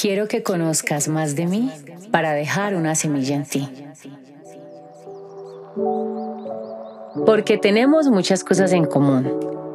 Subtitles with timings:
[0.00, 1.70] Quiero que conozcas más de mí
[2.10, 3.68] para dejar una semilla en ti.
[7.26, 9.30] Porque tenemos muchas cosas en común.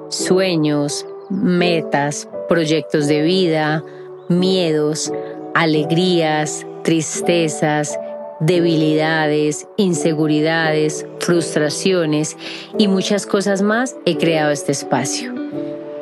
[0.10, 3.84] Sueños, metas, proyectos de vida,
[4.28, 5.14] miedos,
[5.54, 8.00] alegrías, tristezas,
[8.40, 12.36] debilidades, inseguridades, frustraciones
[12.80, 15.36] y muchas cosas más he creado este espacio.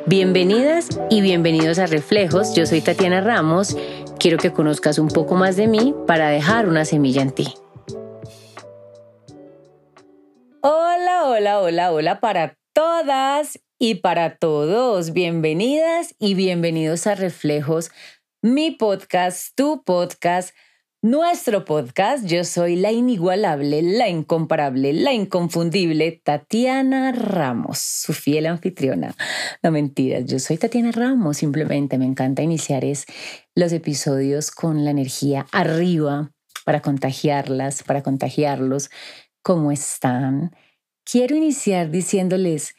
[0.06, 2.54] Bienvenidas y bienvenidos a Reflejos.
[2.54, 3.74] Yo soy Tatiana Ramos.
[4.24, 7.46] Quiero que conozcas un poco más de mí para dejar una semilla en ti.
[10.62, 15.12] Hola, hola, hola, hola para todas y para todos.
[15.12, 17.90] Bienvenidas y bienvenidos a Reflejos,
[18.40, 20.56] mi podcast, tu podcast
[21.04, 22.24] nuestro podcast.
[22.24, 29.14] Yo soy la inigualable, la incomparable, la inconfundible Tatiana Ramos, su fiel anfitriona.
[29.62, 32.84] No mentiras, yo soy Tatiana Ramos, simplemente me encanta iniciar
[33.54, 36.32] los episodios con la energía arriba
[36.64, 38.88] para contagiarlas, para contagiarlos.
[39.42, 40.56] ¿Cómo están?
[41.04, 42.76] Quiero iniciar diciéndoles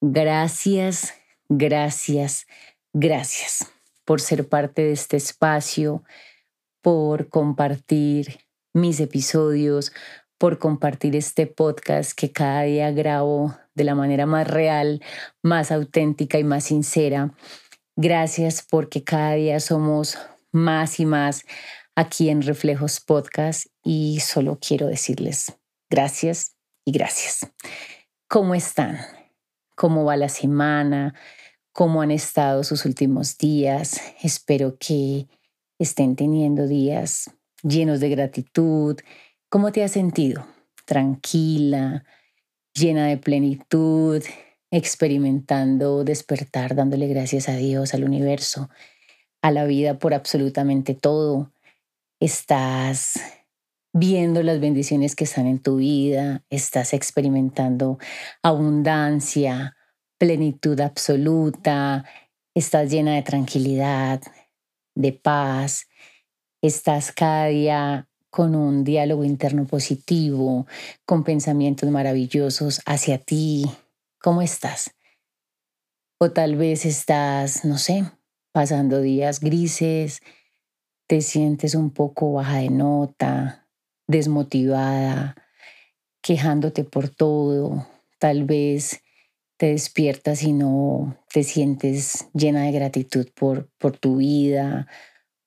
[0.00, 1.14] gracias,
[1.48, 2.46] gracias,
[2.92, 3.66] gracias
[4.04, 6.04] por ser parte de este espacio
[6.84, 8.40] por compartir
[8.74, 9.90] mis episodios,
[10.36, 15.02] por compartir este podcast que cada día grabo de la manera más real,
[15.42, 17.32] más auténtica y más sincera.
[17.96, 20.18] Gracias porque cada día somos
[20.52, 21.46] más y más
[21.96, 25.56] aquí en Reflejos Podcast y solo quiero decirles
[25.88, 26.54] gracias
[26.84, 27.50] y gracias.
[28.28, 28.98] ¿Cómo están?
[29.74, 31.14] ¿Cómo va la semana?
[31.72, 34.02] ¿Cómo han estado sus últimos días?
[34.22, 35.28] Espero que
[35.78, 37.30] estén teniendo días
[37.62, 38.98] llenos de gratitud.
[39.48, 40.46] ¿Cómo te has sentido?
[40.84, 42.04] Tranquila,
[42.74, 44.22] llena de plenitud,
[44.70, 48.68] experimentando despertar, dándole gracias a Dios, al universo,
[49.42, 51.52] a la vida por absolutamente todo.
[52.20, 53.14] Estás
[53.92, 57.98] viendo las bendiciones que están en tu vida, estás experimentando
[58.42, 59.76] abundancia,
[60.18, 62.04] plenitud absoluta,
[62.54, 64.20] estás llena de tranquilidad,
[64.94, 65.86] de paz,
[66.62, 70.66] estás cada día con un diálogo interno positivo,
[71.04, 73.64] con pensamientos maravillosos hacia ti.
[74.20, 74.90] ¿Cómo estás?
[76.18, 78.04] O tal vez estás, no sé,
[78.50, 80.20] pasando días grises,
[81.06, 83.68] te sientes un poco baja de nota,
[84.08, 85.36] desmotivada,
[86.22, 87.86] quejándote por todo,
[88.18, 89.03] tal vez
[89.56, 94.88] te despiertas y no te sientes llena de gratitud por, por tu vida,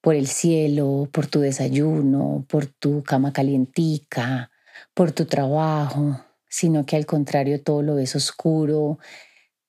[0.02, 4.52] por el cielo, por tu desayuno, por tu cama calientica,
[4.94, 9.00] por tu trabajo, sino que al contrario todo lo ves oscuro,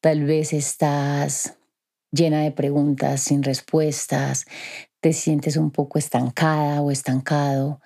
[0.00, 1.56] tal vez estás
[2.12, 4.47] llena de preguntas sin respuestas,
[5.00, 7.81] te sientes un poco estancada o estancado,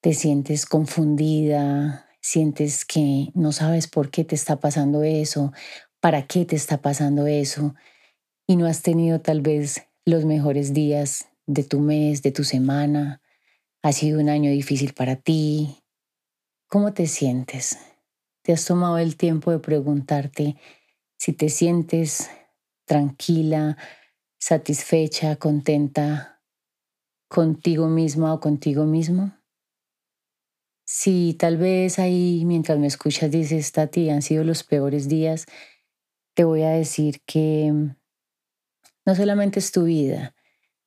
[0.00, 5.52] te sientes confundida, sientes que no sabes por qué te está pasando eso
[6.00, 7.74] para qué te está pasando eso
[8.46, 13.20] y no has tenido tal vez los mejores días de tu mes, de tu semana.
[13.82, 15.82] Ha sido un año difícil para ti.
[16.68, 17.78] ¿Cómo te sientes?
[18.42, 20.56] ¿Te has tomado el tiempo de preguntarte
[21.16, 22.30] si te sientes
[22.84, 23.76] tranquila,
[24.38, 26.40] satisfecha, contenta
[27.28, 29.34] contigo misma o contigo mismo?
[30.86, 35.44] Si tal vez ahí mientras me escuchas dices, Tati, han sido los peores días,
[36.38, 37.96] te voy a decir que mm,
[39.04, 40.36] no solamente es tu vida,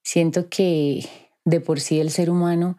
[0.02, 1.06] siento que
[1.44, 2.78] de por sí el ser humano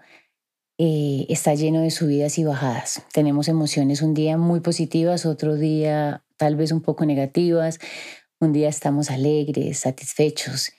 [0.79, 3.03] eh, está lleno de subidas y bajadas.
[3.13, 7.79] Tenemos emociones un día muy positivas, otro día tal vez un poco negativas,
[8.41, 10.73] un día estamos alegres, satisfechos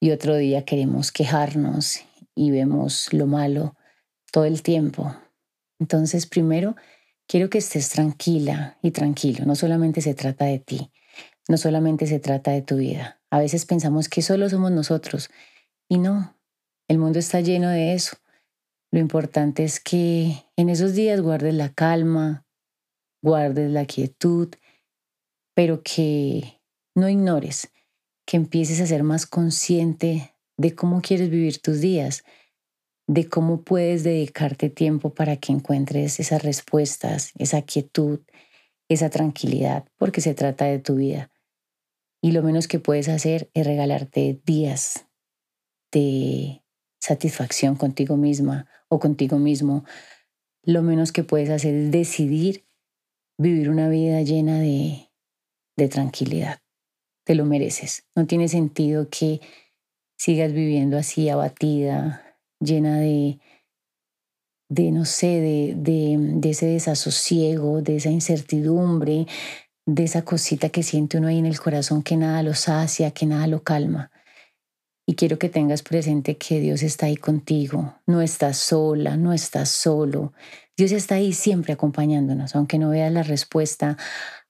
[0.00, 2.00] y otro día queremos quejarnos
[2.34, 3.76] y vemos lo malo
[4.32, 5.14] todo el tiempo.
[5.78, 6.74] Entonces, primero,
[7.28, 9.44] quiero que estés tranquila y tranquilo.
[9.44, 10.90] No solamente se trata de ti,
[11.48, 13.20] no solamente se trata de tu vida.
[13.30, 15.30] A veces pensamos que solo somos nosotros
[15.88, 16.36] y no,
[16.88, 18.16] el mundo está lleno de eso.
[18.92, 22.46] Lo importante es que en esos días guardes la calma,
[23.22, 24.54] guardes la quietud,
[25.54, 26.60] pero que
[26.94, 27.70] no ignores,
[28.26, 32.24] que empieces a ser más consciente de cómo quieres vivir tus días,
[33.08, 38.20] de cómo puedes dedicarte tiempo para que encuentres esas respuestas, esa quietud,
[38.88, 41.30] esa tranquilidad, porque se trata de tu vida.
[42.26, 45.06] Y lo menos que puedes hacer es regalarte días
[45.92, 46.64] de
[47.00, 49.84] satisfacción contigo misma o contigo mismo.
[50.64, 52.66] Lo menos que puedes hacer es decidir
[53.38, 55.08] vivir una vida llena de,
[55.76, 56.58] de tranquilidad.
[57.24, 58.08] Te lo mereces.
[58.16, 59.40] No tiene sentido que
[60.18, 63.38] sigas viviendo así abatida, llena de,
[64.68, 69.28] de no sé, de, de, de ese desasosiego, de esa incertidumbre,
[69.86, 73.24] de esa cosita que siente uno ahí en el corazón que nada lo sacia, que
[73.24, 74.10] nada lo calma.
[75.08, 79.68] Y quiero que tengas presente que Dios está ahí contigo, no estás sola, no estás
[79.70, 80.32] solo.
[80.76, 83.96] Dios está ahí siempre acompañándonos, aunque no veas la respuesta,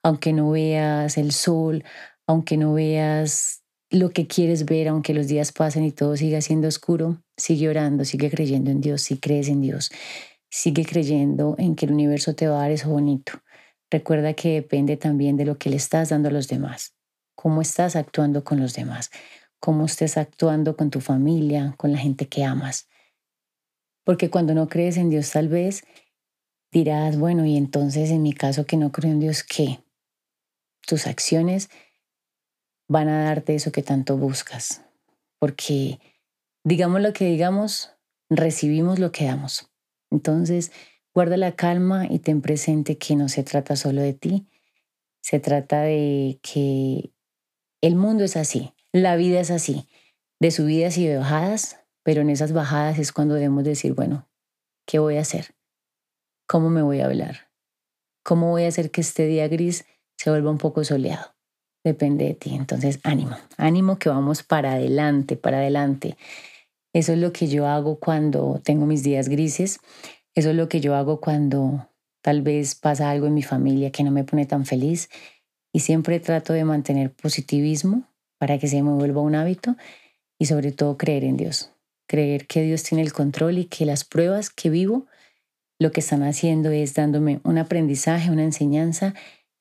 [0.02, 1.84] aunque no veas el sol,
[2.26, 6.68] aunque no veas lo que quieres ver, aunque los días pasen y todo siga siendo
[6.68, 9.90] oscuro, sigue orando, sigue creyendo en Dios, si crees en Dios,
[10.50, 13.32] sigue creyendo en que el universo te va a dar eso bonito.
[13.90, 16.94] Recuerda que depende también de lo que le estás dando a los demás,
[17.34, 19.10] cómo estás actuando con los demás
[19.60, 22.88] cómo estés actuando con tu familia, con la gente que amas.
[24.04, 25.84] Porque cuando no crees en Dios tal vez
[26.70, 29.80] dirás, bueno, y entonces en mi caso que no creo en Dios, ¿qué?
[30.86, 31.68] Tus acciones
[32.88, 34.84] van a darte eso que tanto buscas.
[35.38, 35.98] Porque
[36.62, 37.92] digamos lo que digamos,
[38.30, 39.70] recibimos lo que damos.
[40.10, 40.70] Entonces,
[41.16, 44.46] guarda la calma y ten presente que no se trata solo de ti,
[45.22, 47.10] se trata de que
[47.80, 49.88] el mundo es así, la vida es así,
[50.40, 54.28] de subidas y de bajadas, pero en esas bajadas es cuando debemos decir, bueno,
[54.86, 55.54] ¿qué voy a hacer?
[56.46, 57.48] ¿Cómo me voy a hablar?
[58.22, 59.86] ¿Cómo voy a hacer que este día gris
[60.18, 61.34] se vuelva un poco soleado?
[61.82, 62.54] Depende de ti.
[62.54, 66.18] Entonces, ánimo, ánimo que vamos para adelante, para adelante.
[66.92, 69.80] Eso es lo que yo hago cuando tengo mis días grises.
[70.36, 71.88] Eso es lo que yo hago cuando
[72.22, 75.08] tal vez pasa algo en mi familia que no me pone tan feliz.
[75.72, 79.76] Y siempre trato de mantener positivismo, para que se me vuelva un hábito
[80.38, 81.72] y sobre todo creer en Dios,
[82.06, 85.06] creer que Dios tiene el control y que las pruebas que vivo
[85.78, 89.14] lo que están haciendo es dándome un aprendizaje, una enseñanza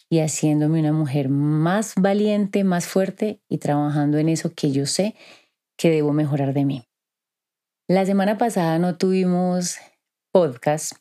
[0.10, 5.16] y haciéndome una mujer más valiente, más fuerte y trabajando en eso que yo sé
[5.78, 6.84] que debo mejorar de mí.
[7.88, 9.78] La semana pasada no tuvimos
[10.36, 10.92] podcast.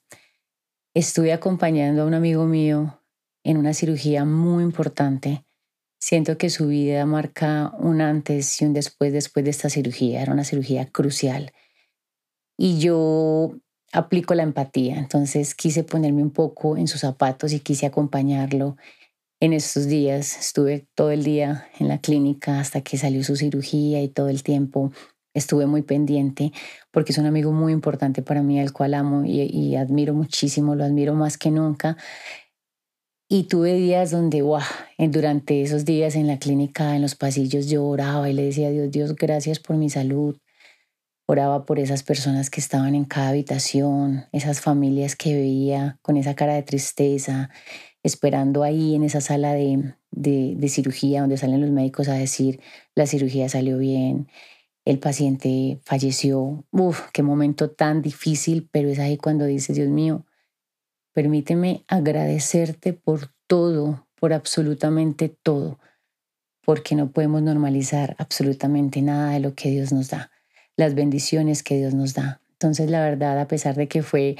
[0.94, 3.00] Estuve acompañando a un amigo mío
[3.42, 5.44] en una cirugía muy importante
[5.98, 10.22] Siento que su vida marca un antes y un después después de esta cirugía.
[10.22, 11.52] Era una cirugía crucial.
[12.56, 13.56] Y yo
[13.92, 14.98] aplico la empatía.
[14.98, 18.76] Entonces quise ponerme un poco en sus zapatos y quise acompañarlo
[19.40, 20.38] en estos días.
[20.38, 24.44] Estuve todo el día en la clínica hasta que salió su cirugía y todo el
[24.44, 24.92] tiempo
[25.34, 26.52] estuve muy pendiente
[26.90, 30.84] porque es un amigo muy importante para mí, al cual amo y, admiro muchísimo, lo
[30.84, 31.96] admiro más que nunca.
[33.28, 34.60] Y tuve días donde, wow,
[34.98, 38.90] durante esos días en la clínica, en los pasillos, yo oraba y le decía Dios,
[38.90, 40.38] Dios, gracias por mi salud.
[41.26, 46.34] Oraba por esas personas que estaban en cada habitación, esas familias que veía con esa
[46.34, 47.50] cara de tristeza,
[48.02, 52.60] esperando ahí en esa sala de, de cirugía donde salen los médicos a decir,
[52.94, 54.28] la cirugía salió bien,
[54.84, 56.64] el paciente falleció.
[56.70, 60.24] Uf, qué momento tan difícil, pero es ahí cuando dices, Dios mío,
[61.14, 65.78] Permíteme agradecerte por todo, por absolutamente todo,
[66.64, 70.32] porque no podemos normalizar absolutamente nada de lo que Dios nos da,
[70.76, 72.40] las bendiciones que Dios nos da.
[72.50, 74.34] Entonces, la verdad, a pesar de que fue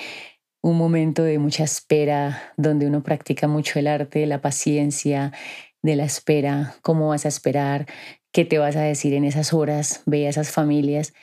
[0.62, 5.32] un momento de mucha espera, donde uno practica mucho el arte la paciencia,
[5.80, 7.86] de la espera, cómo vas a esperar,
[8.34, 11.14] qué te vas a decir en esas horas, ve a esas familias,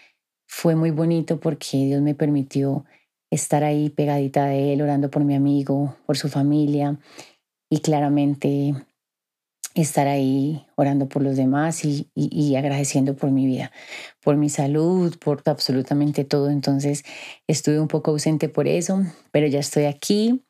[0.47, 2.85] fue muy bonito porque Dios me permitió
[3.29, 6.97] estar ahí pegadita de él, orando por mi amigo, por su familia
[7.69, 8.73] y claramente
[9.75, 13.73] estar ahí orando por los demás y, y, agradeciendo por mi vida,
[14.21, 16.49] por mi salud, por absolutamente todo.
[16.49, 17.03] Entonces
[17.45, 20.45] estuve un poco ausente por eso, pero ya estoy aquí.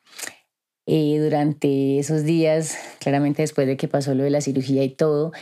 [0.86, 5.32] Eh, durante esos días, claramente después de que pasó lo de la cirugía y todo,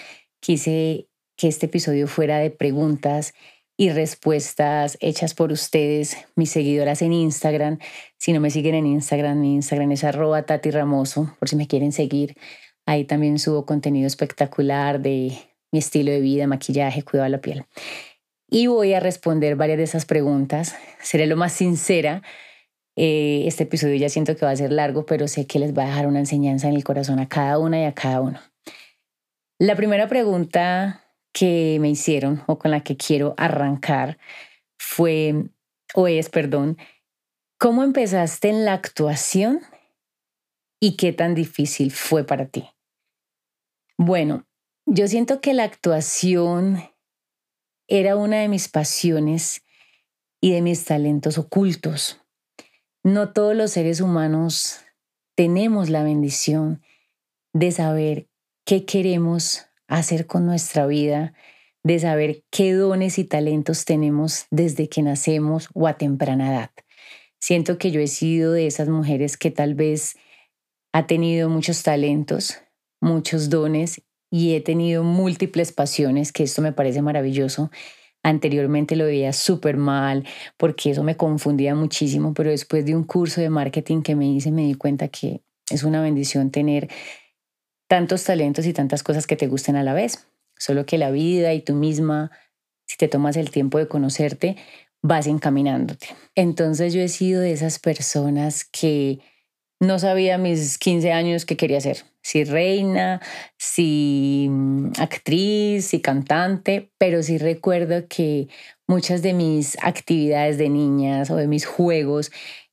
[0.40, 1.09] quise
[1.40, 3.32] que este episodio fuera de preguntas
[3.78, 7.78] y respuestas hechas por ustedes, mis seguidoras en Instagram.
[8.18, 11.66] Si no me siguen en Instagram, mi Instagram es arroba Tati Ramoso, por si me
[11.66, 12.34] quieren seguir.
[12.84, 15.32] Ahí también subo contenido espectacular de
[15.72, 17.64] mi estilo de vida, maquillaje, cuidado de la piel.
[18.50, 20.76] Y voy a responder varias de esas preguntas.
[21.00, 22.22] Seré lo más sincera.
[22.96, 25.84] Eh, este episodio ya siento que va a ser largo, pero sé que les va
[25.84, 28.40] a dejar una enseñanza en el corazón a cada una y a cada uno.
[29.58, 34.18] La primera pregunta que me hicieron o con la que quiero arrancar
[34.78, 35.50] fue,
[35.94, 36.76] o es, perdón,
[37.58, 39.60] ¿cómo empezaste en la actuación
[40.80, 42.68] y qué tan difícil fue para ti?
[43.96, 44.46] Bueno,
[44.86, 46.82] yo siento que la actuación
[47.86, 49.62] era una de mis pasiones
[50.40, 52.20] y de mis talentos ocultos.
[53.02, 54.80] No todos los seres humanos
[55.36, 56.82] tenemos la bendición
[57.52, 58.28] de saber
[58.64, 61.34] qué queremos hacer con nuestra vida,
[61.82, 66.70] de saber qué dones y talentos tenemos desde que nacemos o a temprana edad.
[67.40, 70.16] Siento que yo he sido de esas mujeres que tal vez
[70.92, 72.58] ha tenido muchos talentos,
[73.00, 77.70] muchos dones y he tenido múltiples pasiones, que esto me parece maravilloso.
[78.22, 80.24] Anteriormente lo veía súper mal
[80.56, 84.52] porque eso me confundía muchísimo, pero después de un curso de marketing que me hice
[84.52, 86.88] me di cuenta que es una bendición tener
[87.90, 90.28] tantos talentos y tantas cosas que te gusten a la vez.
[90.56, 92.30] Solo que la vida y tú misma,
[92.86, 94.56] si te tomas el tiempo de conocerte,
[95.02, 96.06] vas encaminándote.
[96.36, 99.18] Entonces yo he sido de esas personas que
[99.80, 103.20] no sabía a mis 15 años qué quería ser, si reina,
[103.58, 108.46] si mm, actriz, si cantante, pero sí recuerdo que
[108.86, 112.30] muchas de mis actividades de niñas o de mis juegos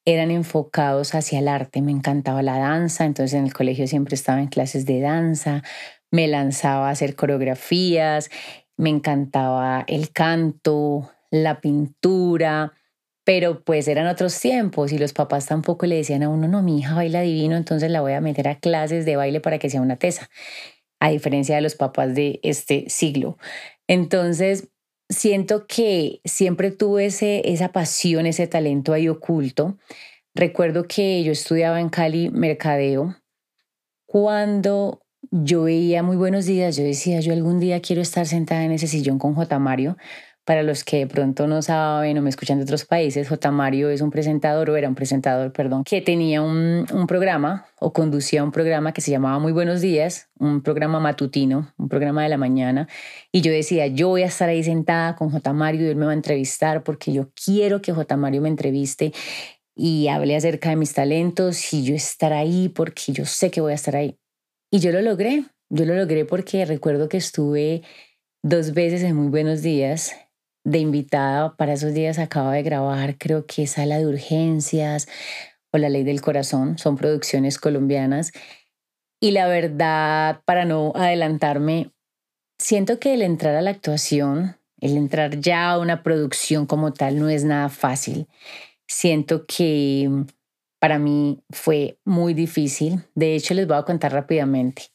[0.08, 1.82] eran enfocados hacia el arte.
[1.82, 5.64] Me encantaba la danza, entonces en el colegio siempre estaba en clases de danza,
[6.12, 8.30] me lanzaba a hacer coreografías,
[8.78, 12.72] me encantaba el canto, la pintura,
[13.26, 16.80] pero pues eran otros tiempos y los papás tampoco le decían a uno, no, mi
[16.80, 19.82] hija baila divino, entonces la voy a meter a clases de baile para que sea
[19.82, 20.30] una tesa,
[21.02, 23.38] a diferencia de los papás de este siglo.
[23.88, 24.70] Entonces,
[25.10, 29.78] siento que siempre tuve ese, esa pasión, ese talento ahí oculto.
[30.36, 33.16] Recuerdo que yo estudiaba en Cali mercadeo.
[34.06, 38.72] Cuando yo veía muy buenos días, yo decía, yo algún día quiero estar sentada en
[38.72, 39.60] ese sillón con J.
[39.60, 39.98] Mario.
[40.48, 43.52] Para los que de pronto no saben o me escuchan de otros países, J.
[43.52, 47.92] Mario es un presentador, o era un presentador, perdón, que tenía un, un programa o
[47.92, 52.30] conducía un programa que se llamaba Muy Buenos Días, un programa matutino, un programa de
[52.30, 52.88] la mañana.
[53.30, 55.52] Y yo decía, yo voy a estar ahí sentada con J.
[55.52, 58.16] Mario y él me va a entrevistar porque yo quiero que J.
[58.16, 59.12] Mario me entreviste
[59.76, 63.74] y hable acerca de mis talentos y yo estar ahí porque yo sé que voy
[63.74, 64.18] a estar ahí.
[64.72, 67.82] Y yo lo logré, yo lo logré porque recuerdo que estuve
[68.44, 70.16] dos veces en Muy Buenos Días
[70.68, 75.08] de invitada para esos días acaba de grabar, creo que Sala de Urgencias
[75.72, 78.34] o La Ley del Corazón, son producciones colombianas.
[79.22, 81.94] Y la verdad, para no adelantarme,
[82.60, 87.18] siento que el entrar a la actuación, el entrar ya a una producción como tal,
[87.18, 88.28] no es nada fácil.
[88.88, 90.10] Siento que
[90.80, 93.06] para mí fue muy difícil.
[93.16, 94.88] De hecho, les voy a contar rápidamente.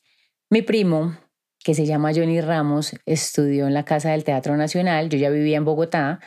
[0.50, 1.16] Mi primo
[1.62, 5.56] que se llama Johnny Ramos, estudió en la Casa del Teatro Nacional, yo ya vivía
[5.56, 6.20] en Bogotá.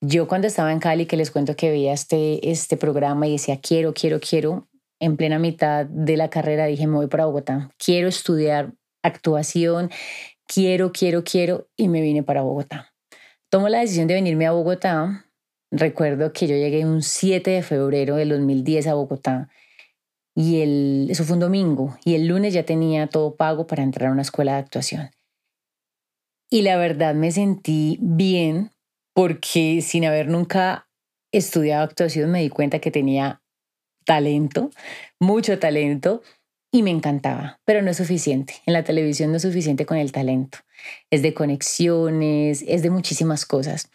[0.00, 3.58] Yo cuando estaba en Cali, que les cuento que veía este, este programa y decía,
[3.60, 4.68] quiero, quiero, quiero,
[5.00, 9.90] en plena mitad de la carrera dije, me voy para Bogotá, quiero estudiar actuación,
[10.46, 12.92] quiero, quiero, quiero, y me vine para Bogotá.
[13.50, 15.26] Tomo la decisión de venirme a Bogotá.
[15.70, 19.48] Recuerdo que yo llegué un 7 de febrero del 2010 a Bogotá
[20.34, 24.08] y el, eso fue un domingo y el lunes ya tenía todo pago para entrar
[24.10, 25.10] a una escuela de actuación.
[26.50, 28.70] Y la verdad me sentí bien
[29.14, 30.88] porque sin haber nunca
[31.32, 33.42] estudiado actuación me di cuenta que tenía
[34.04, 34.70] talento,
[35.20, 36.22] mucho talento
[36.72, 38.54] y me encantaba, pero no es suficiente.
[38.66, 40.58] En la televisión no es suficiente con el talento.
[41.10, 43.90] Es de conexiones, es de muchísimas cosas.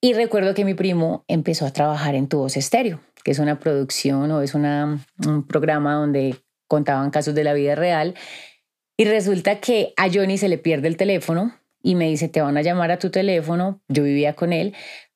[0.00, 3.58] Y recuerdo que mi primo empezó a trabajar en Tu Voz Estéreo que es una
[3.58, 8.14] producción o es una, un programa donde contaban casos de la vida real.
[8.96, 12.56] Y resulta que a Johnny se le pierde el teléfono y me dice, te van
[12.56, 14.74] a llamar a tu teléfono, yo vivía con él,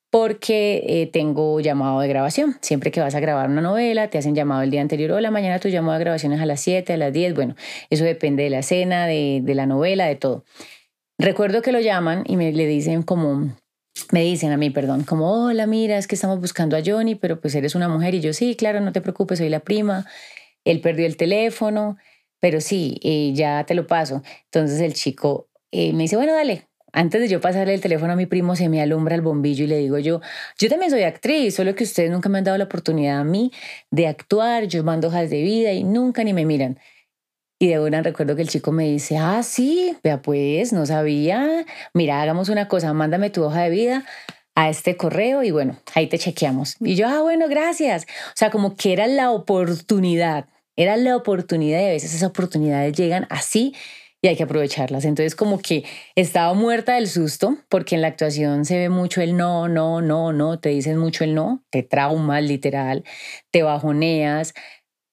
[0.09, 2.55] porque eh, tengo llamado de grabación.
[2.61, 5.31] Siempre que vas a grabar una novela, te hacen llamado el día anterior o la
[5.31, 7.33] mañana tu llamado de grabación es a las 7, a las 10.
[7.33, 7.55] Bueno,
[7.89, 10.45] eso depende de la escena, de, de la novela, de todo.
[11.17, 13.55] Recuerdo que lo llaman y me le dicen como,
[14.11, 17.39] me dicen a mí, perdón, como, hola, mira, es que estamos buscando a Johnny, pero
[17.39, 18.15] pues eres una mujer.
[18.15, 20.05] Y yo, sí, claro, no te preocupes, soy la prima.
[20.65, 21.97] Él perdió el teléfono,
[22.39, 24.21] pero sí, eh, ya te lo paso.
[24.45, 26.67] Entonces el chico eh, me dice, bueno, dale.
[26.95, 29.67] Antes de yo pasarle el teléfono a mi primo, se me alumbra el bombillo y
[29.67, 30.21] le digo yo,
[30.59, 33.51] yo también soy actriz, solo que ustedes nunca me han dado la oportunidad a mí
[33.89, 36.77] de actuar, yo mando hojas de vida y nunca ni me miran.
[37.59, 41.65] Y de una recuerdo que el chico me dice, ah, sí, vea pues, no sabía.
[41.93, 44.05] Mira, hagamos una cosa, mándame tu hoja de vida
[44.55, 46.75] a este correo y bueno, ahí te chequeamos.
[46.79, 48.03] Y yo, ah, bueno, gracias.
[48.03, 52.93] O sea, como que era la oportunidad, era la oportunidad y a veces esas oportunidades
[52.93, 53.73] llegan así
[54.21, 55.05] y hay que aprovecharlas.
[55.05, 55.83] Entonces como que
[56.15, 60.31] estaba muerta del susto porque en la actuación se ve mucho el no, no, no,
[60.31, 63.03] no, te dicen mucho el no, te traumas literal,
[63.51, 64.53] te bajoneas,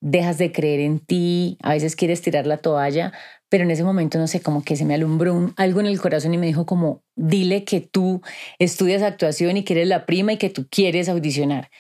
[0.01, 3.13] dejas de creer en ti, a veces quieres tirar la toalla,
[3.49, 6.33] pero en ese momento no sé, como que se me alumbró algo en el corazón
[6.35, 8.23] y me dijo como, dile que tú
[8.59, 11.71] estudias actuación y que eres la prima y que tú quieres audicionar.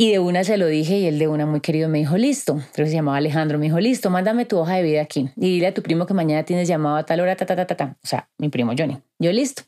[0.00, 2.54] Y de una se lo dije y él de una muy querido me dijo, listo.
[2.72, 5.54] Creo que se llamaba Alejandro, me dijo, listo, mándame tu hoja de vida aquí y
[5.54, 7.76] dile a tu primo que mañana tienes llamado a tal hora, ta, ta, ta, ta,
[7.76, 7.96] ta.
[8.04, 8.98] O sea, mi primo Johnny.
[9.18, 9.64] Yo listo.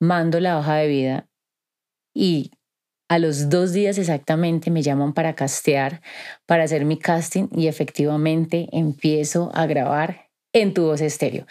[0.00, 1.28] Mando la hoja de vida
[2.14, 2.50] y
[3.08, 6.02] a los dos días exactamente me llaman para castear,
[6.44, 11.46] para hacer mi casting y efectivamente empiezo a grabar en Tu Voz Estéreo.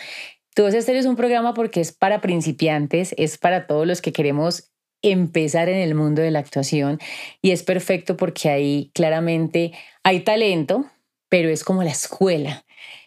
[0.54, 4.14] Tu Voz Estéreo es un programa porque es para principiantes, es para todos los que
[4.14, 4.72] queremos
[5.02, 7.00] empezar en el mundo de la actuación
[7.42, 9.72] y es perfecto porque ahí claramente
[10.04, 10.86] hay talento,
[11.30, 12.66] pero es como la escuela,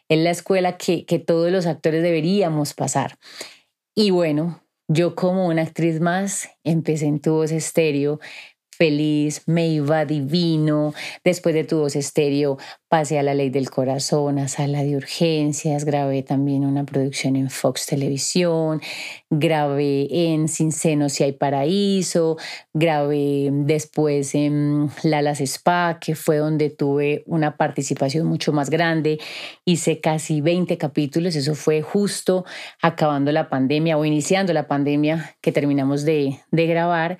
[0.09, 3.19] es la escuela que, que todos los actores deberíamos pasar.
[3.95, 8.21] Y bueno, yo como una actriz más empecé en tu voz estéreo,
[8.78, 10.94] feliz, me iba divino.
[11.25, 12.58] Después de tu voz estéreo,
[12.88, 17.50] pasé a La Ley del Corazón, a Sala de Urgencias, grabé también una producción en
[17.50, 18.80] Fox Televisión,
[19.28, 22.37] grabé en Sin Seno Si Hay Paraíso,
[22.73, 29.18] grabé después en Lalas Spa, que fue donde tuve una participación mucho más grande.
[29.64, 32.44] Hice casi 20 capítulos, eso fue justo
[32.80, 37.18] acabando la pandemia o iniciando la pandemia que terminamos de, de grabar.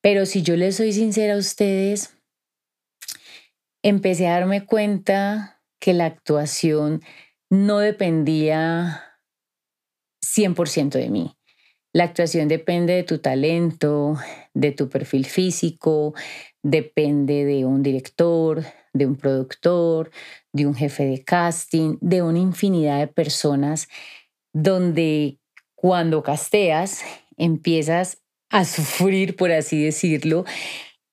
[0.00, 2.16] Pero si yo les soy sincera a ustedes,
[3.82, 7.02] empecé a darme cuenta que la actuación
[7.50, 9.18] no dependía
[10.24, 11.34] 100% de mí.
[11.92, 14.18] La actuación depende de tu talento,
[14.54, 16.14] de tu perfil físico,
[16.62, 18.62] depende de un director,
[18.92, 20.10] de un productor,
[20.52, 23.88] de un jefe de casting, de una infinidad de personas
[24.52, 25.38] donde
[25.74, 27.02] cuando casteas
[27.36, 30.44] empiezas a sufrir, por así decirlo.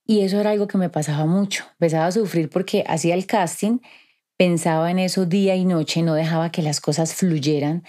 [0.06, 1.65] Y eso era algo que me pasaba mucho.
[1.74, 3.80] Empezaba a sufrir porque hacía el casting,
[4.38, 7.84] pensaba en eso día y noche, no dejaba que las cosas fluyeran.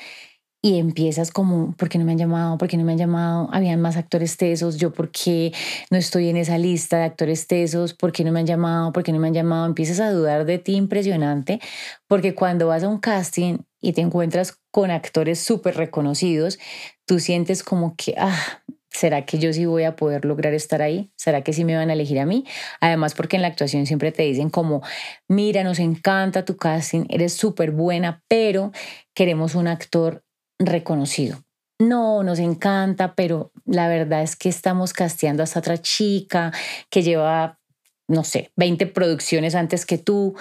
[0.62, 2.58] Y empiezas como, ¿por qué no me han llamado?
[2.58, 3.48] ¿Por qué no me han llamado?
[3.52, 4.78] Habían más actores tesos.
[4.78, 5.52] ¿Yo por qué
[5.90, 7.94] no estoy en esa lista de actores tesos?
[7.94, 8.92] ¿Por qué no me han llamado?
[8.92, 9.66] ¿Por qué no me han llamado?
[9.66, 11.60] Empiezas a dudar de ti impresionante
[12.08, 16.58] porque cuando vas a un casting y te encuentras con actores súper reconocidos,
[17.06, 21.10] tú sientes como que, ah, ¿Será que yo sí voy a poder lograr estar ahí?
[21.16, 22.44] ¿Será que sí me van a elegir a mí?
[22.80, 24.82] Además, porque en la actuación siempre te dicen como,
[25.28, 28.72] mira, nos encanta tu casting, eres súper buena, pero
[29.14, 30.24] queremos un actor
[30.58, 31.42] reconocido.
[31.78, 36.52] No, nos encanta, pero la verdad es que estamos casteando a esta otra chica
[36.88, 37.60] que lleva,
[38.08, 40.34] no sé, 20 producciones antes que tú.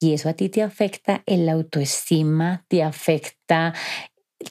[0.00, 3.74] Y eso a ti te afecta el autoestima, te afecta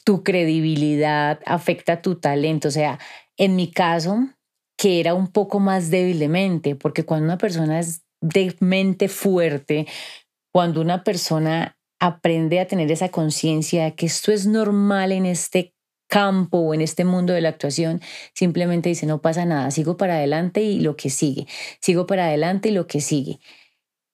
[0.06, 2.70] tu credibilidad, afecta tu talento.
[2.70, 2.98] O sea,
[3.42, 4.30] en mi caso,
[4.78, 9.08] que era un poco más débil de mente, porque cuando una persona es de mente
[9.08, 9.88] fuerte,
[10.54, 15.74] cuando una persona aprende a tener esa conciencia de que esto es normal en este
[16.08, 18.00] campo o en este mundo de la actuación,
[18.36, 21.48] simplemente dice, no pasa nada, sigo para adelante y lo que sigue,
[21.80, 23.40] sigo para adelante y lo que sigue.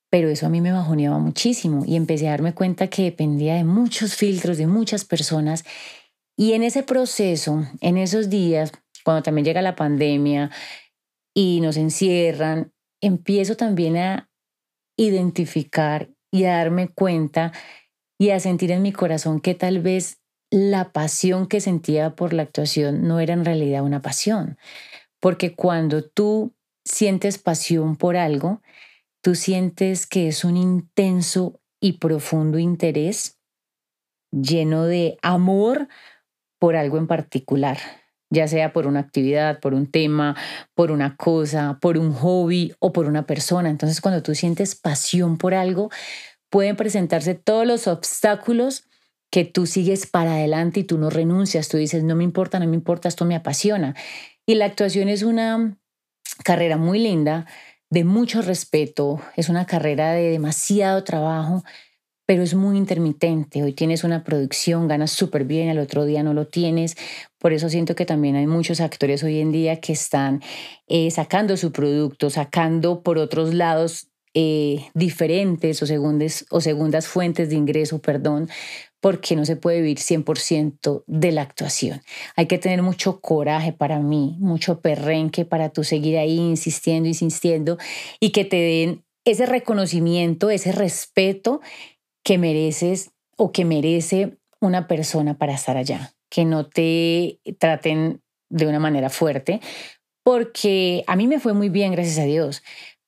[0.09, 3.65] Pero eso a mí me bajoneaba muchísimo y empecé a darme cuenta que dependía de
[3.65, 5.65] muchos filtros, de muchas personas.
[6.37, 8.71] Y en ese proceso, en esos días,
[9.07, 10.51] cuando también llega la pandemia
[11.33, 14.29] y nos encierran, empiezo también a
[14.97, 17.53] identificar y a darme cuenta
[18.19, 20.19] y a sentir en mi corazón que tal vez
[20.51, 24.57] la pasión que sentía por la actuación no era en realidad una pasión.
[25.21, 28.61] Porque cuando tú sientes pasión por algo,
[29.21, 33.39] tú sientes que es un intenso y profundo interés
[34.33, 35.87] lleno de amor
[36.59, 37.77] por algo en particular
[38.29, 40.35] ya sea por una actividad, por un tema,
[40.75, 43.69] por una cosa, por un hobby o por una persona.
[43.69, 45.89] Entonces, cuando tú sientes pasión por algo,
[46.49, 48.85] pueden presentarse todos los obstáculos
[49.29, 52.67] que tú sigues para adelante y tú no renuncias, tú dices, no me importa, no
[52.67, 53.95] me importa, esto me apasiona.
[54.45, 55.77] Y la actuación es una
[56.43, 57.45] carrera muy linda,
[57.89, 61.63] de mucho respeto, es una carrera de demasiado trabajo,
[62.27, 63.63] pero es muy intermitente.
[63.63, 66.97] Hoy tienes una producción, ganas súper bien, al otro día no lo tienes.
[67.39, 70.43] Por eso siento que también hay muchos actores hoy en día que están
[70.87, 77.49] eh, sacando su producto, sacando por otros lados eh, diferentes o, segundes, o segundas fuentes
[77.49, 78.49] de ingreso, perdón,
[78.99, 82.01] porque no se puede vivir 100% de la actuación.
[82.35, 87.77] Hay que tener mucho coraje para mí, mucho perrenque para tú seguir ahí insistiendo, insistiendo
[88.19, 91.61] y que te den ese reconocimiento, ese respeto
[92.27, 98.67] que mereces o que merece una persona para estar allá, que no te traten de
[98.67, 99.61] una manera fuerte,
[100.25, 102.63] porque a mí me fue muy bien, gracias a Dios,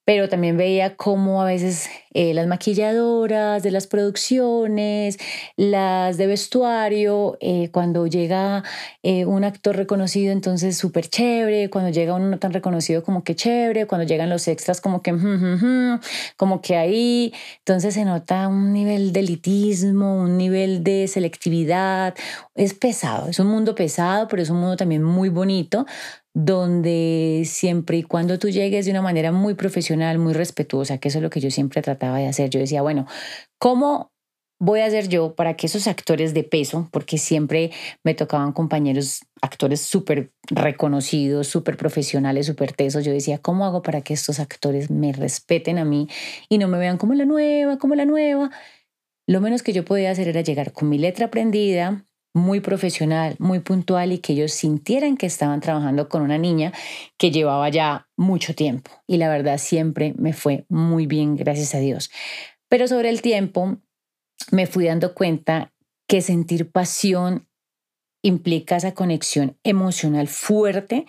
[0.05, 5.17] pero también veía cómo a veces eh, las maquilladoras de las producciones,
[5.57, 8.63] las de vestuario, eh, cuando llega
[9.03, 13.35] eh, un actor reconocido, entonces súper chévere, cuando llega uno no tan reconocido como que
[13.35, 15.11] chévere, cuando llegan los extras como que,
[16.37, 22.15] como que ahí, entonces se nota un nivel de elitismo, un nivel de selectividad,
[22.55, 25.85] es pesado, es un mundo pesado, pero es un mundo también muy bonito,
[26.33, 31.17] donde siempre y cuando tú llegues de una manera muy profesional, muy respetuosa, que eso
[31.17, 31.81] es lo que yo siempre
[32.17, 33.05] de hacer, yo decía, bueno,
[33.57, 34.11] ¿cómo
[34.59, 37.71] voy a hacer yo para que esos actores de peso, porque siempre
[38.03, 44.01] me tocaban compañeros, actores súper reconocidos, súper profesionales, súper tesos, yo decía, ¿cómo hago para
[44.01, 46.09] que estos actores me respeten a mí
[46.49, 48.51] y no me vean como la nueva, como la nueva?
[49.27, 53.59] Lo menos que yo podía hacer era llegar con mi letra aprendida, muy profesional, muy
[53.59, 56.73] puntual y que ellos sintieran que estaban trabajando con una niña
[57.17, 58.91] que llevaba ya mucho tiempo.
[59.07, 62.11] Y la verdad siempre me fue muy bien, gracias a Dios.
[62.67, 63.77] Pero sobre el tiempo
[64.51, 65.73] me fui dando cuenta
[66.07, 67.47] que sentir pasión
[68.21, 71.05] implica esa conexión emocional fuerte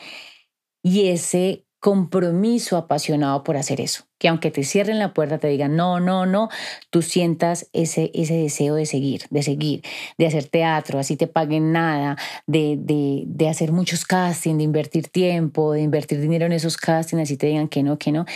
[0.83, 4.09] y ese compromiso apasionado por hacer eso.
[4.20, 6.50] Que aunque te cierren la puerta, te digan no, no, no,
[6.90, 9.83] tú sientas ese, ese deseo de seguir, de seguir,
[10.18, 15.09] de hacer teatro, así te paguen nada, de, de, de hacer muchos castings, de invertir
[15.09, 18.26] tiempo, de invertir dinero en esos castings, así te digan que no, que no.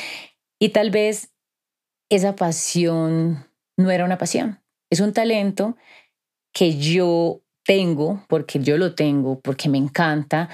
[0.58, 1.34] Y tal vez
[2.10, 5.76] esa pasión no era una pasión, es un talento
[6.54, 10.48] que yo tengo, porque yo lo tengo, porque me encanta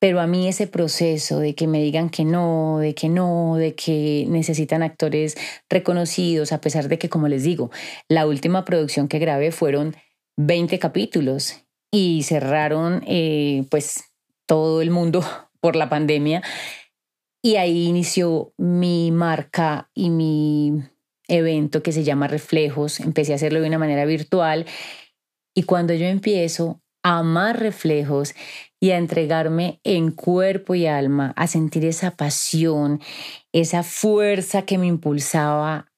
[0.00, 3.74] pero a mí ese proceso de que me digan que no, de que no, de
[3.74, 5.36] que necesitan actores
[5.68, 7.70] reconocidos, a pesar de que, como les digo,
[8.08, 9.96] la última producción que grabé fueron
[10.36, 14.04] 20 capítulos y cerraron eh, pues
[14.46, 15.24] todo el mundo
[15.60, 16.42] por la pandemia.
[17.42, 20.82] Y ahí inició mi marca y mi
[21.28, 23.00] evento que se llama Reflejos.
[23.00, 24.66] Empecé a hacerlo de una manera virtual
[25.54, 28.34] y cuando yo empiezo a amar reflejos
[28.80, 33.00] y a entregarme en cuerpo y alma, a sentir esa pasión,
[33.52, 35.88] esa fuerza que me impulsaba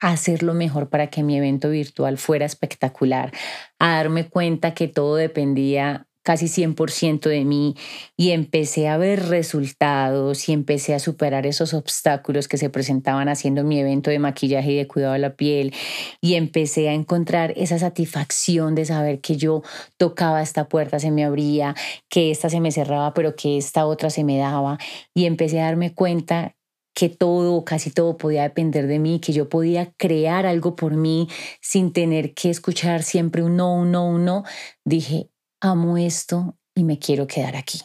[0.00, 3.32] a hacer lo mejor para que mi evento virtual fuera espectacular,
[3.78, 7.74] a darme cuenta que todo dependía casi 100% de mí
[8.16, 13.64] y empecé a ver resultados y empecé a superar esos obstáculos que se presentaban haciendo
[13.64, 15.74] mi evento de maquillaje y de cuidado de la piel
[16.20, 19.64] y empecé a encontrar esa satisfacción de saber que yo
[19.96, 21.74] tocaba esta puerta, se me abría,
[22.08, 24.78] que esta se me cerraba, pero que esta otra se me daba
[25.12, 26.54] y empecé a darme cuenta
[26.94, 31.28] que todo, casi todo podía depender de mí, que yo podía crear algo por mí
[31.60, 34.44] sin tener que escuchar siempre un no, un no, un no,
[34.84, 35.28] dije,
[35.60, 37.80] amo esto y me quiero quedar aquí.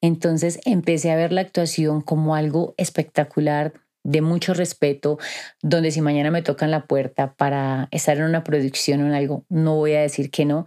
[0.00, 3.72] Entonces empecé a ver la actuación como algo espectacular,
[4.04, 5.18] de mucho respeto,
[5.60, 9.44] donde si mañana me tocan la puerta para estar en una producción o en algo,
[9.48, 10.66] no voy a decir que no,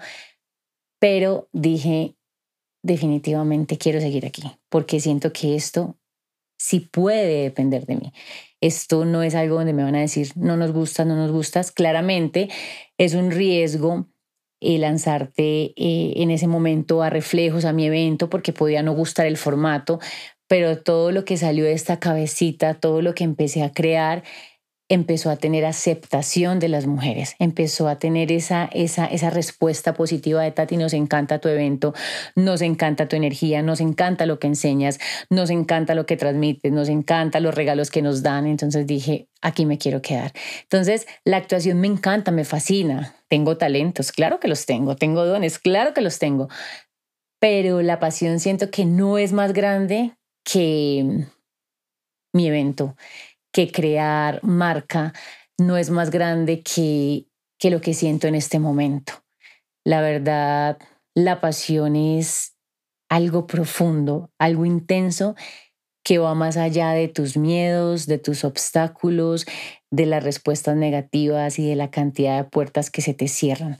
[1.00, 2.16] pero dije,
[2.84, 5.98] definitivamente quiero seguir aquí, porque siento que esto
[6.60, 8.14] sí puede depender de mí.
[8.62, 11.72] Esto no es algo donde me van a decir, no nos gusta, no nos gustas.
[11.72, 12.50] Claramente
[13.00, 14.11] es un riesgo
[14.62, 19.26] eh, lanzarte eh, en ese momento a reflejos, a mi evento, porque podía no gustar
[19.26, 20.00] el formato,
[20.48, 24.24] pero todo lo que salió de esta cabecita, todo lo que empecé a crear,
[24.92, 30.44] empezó a tener aceptación de las mujeres, empezó a tener esa, esa, esa respuesta positiva
[30.44, 31.94] de Tati, nos encanta tu evento,
[32.36, 35.00] nos encanta tu energía, nos encanta lo que enseñas,
[35.30, 38.48] nos encanta lo que transmites, nos encanta los regalos que nos dan.
[38.48, 40.34] Entonces dije, aquí me quiero quedar.
[40.64, 43.16] Entonces, la actuación me encanta, me fascina.
[43.30, 46.50] Tengo talentos, claro que los tengo, tengo dones, claro que los tengo,
[47.40, 50.12] pero la pasión siento que no es más grande
[50.44, 51.28] que
[52.34, 52.98] mi evento
[53.52, 55.14] que crear marca
[55.58, 57.28] no es más grande que,
[57.60, 59.14] que lo que siento en este momento.
[59.86, 60.78] La verdad,
[61.16, 62.56] la pasión es
[63.10, 65.36] algo profundo, algo intenso
[66.04, 69.46] que va más allá de tus miedos, de tus obstáculos,
[69.92, 73.80] de las respuestas negativas y de la cantidad de puertas que se te cierran.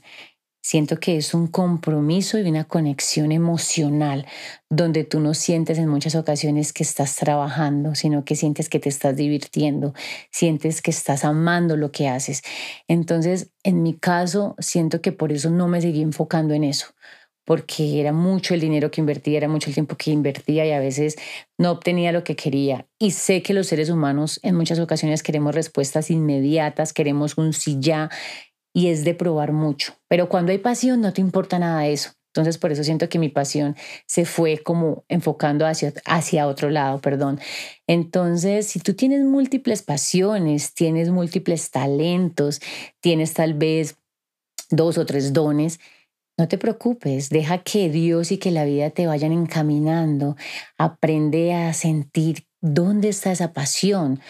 [0.64, 4.26] Siento que es un compromiso y una conexión emocional
[4.70, 8.88] donde tú no sientes en muchas ocasiones que estás trabajando, sino que sientes que te
[8.88, 9.92] estás divirtiendo,
[10.30, 12.42] sientes que estás amando lo que haces.
[12.86, 16.86] Entonces, en mi caso, siento que por eso no me seguí enfocando en eso,
[17.44, 20.78] porque era mucho el dinero que invertía, era mucho el tiempo que invertía y a
[20.78, 21.16] veces
[21.58, 22.86] no obtenía lo que quería.
[23.00, 27.78] Y sé que los seres humanos en muchas ocasiones queremos respuestas inmediatas, queremos un sí
[27.80, 28.10] ya
[28.72, 29.94] y es de probar mucho.
[30.08, 32.12] Pero cuando hay pasión no te importa nada de eso.
[32.34, 36.98] Entonces, por eso siento que mi pasión se fue como enfocando hacia, hacia otro lado,
[36.98, 37.38] perdón.
[37.86, 42.62] Entonces, si tú tienes múltiples pasiones, tienes múltiples talentos,
[43.00, 43.96] tienes tal vez
[44.70, 45.78] dos o tres dones,
[46.38, 50.36] no te preocupes, deja que Dios y que la vida te vayan encaminando.
[50.78, 54.20] Aprende a sentir dónde está esa pasión.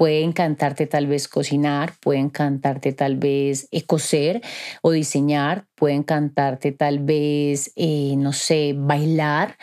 [0.00, 4.40] Puede encantarte tal vez cocinar, puede encantarte tal vez eh, coser
[4.80, 9.58] o diseñar, puede encantarte tal vez, eh, no sé, bailar,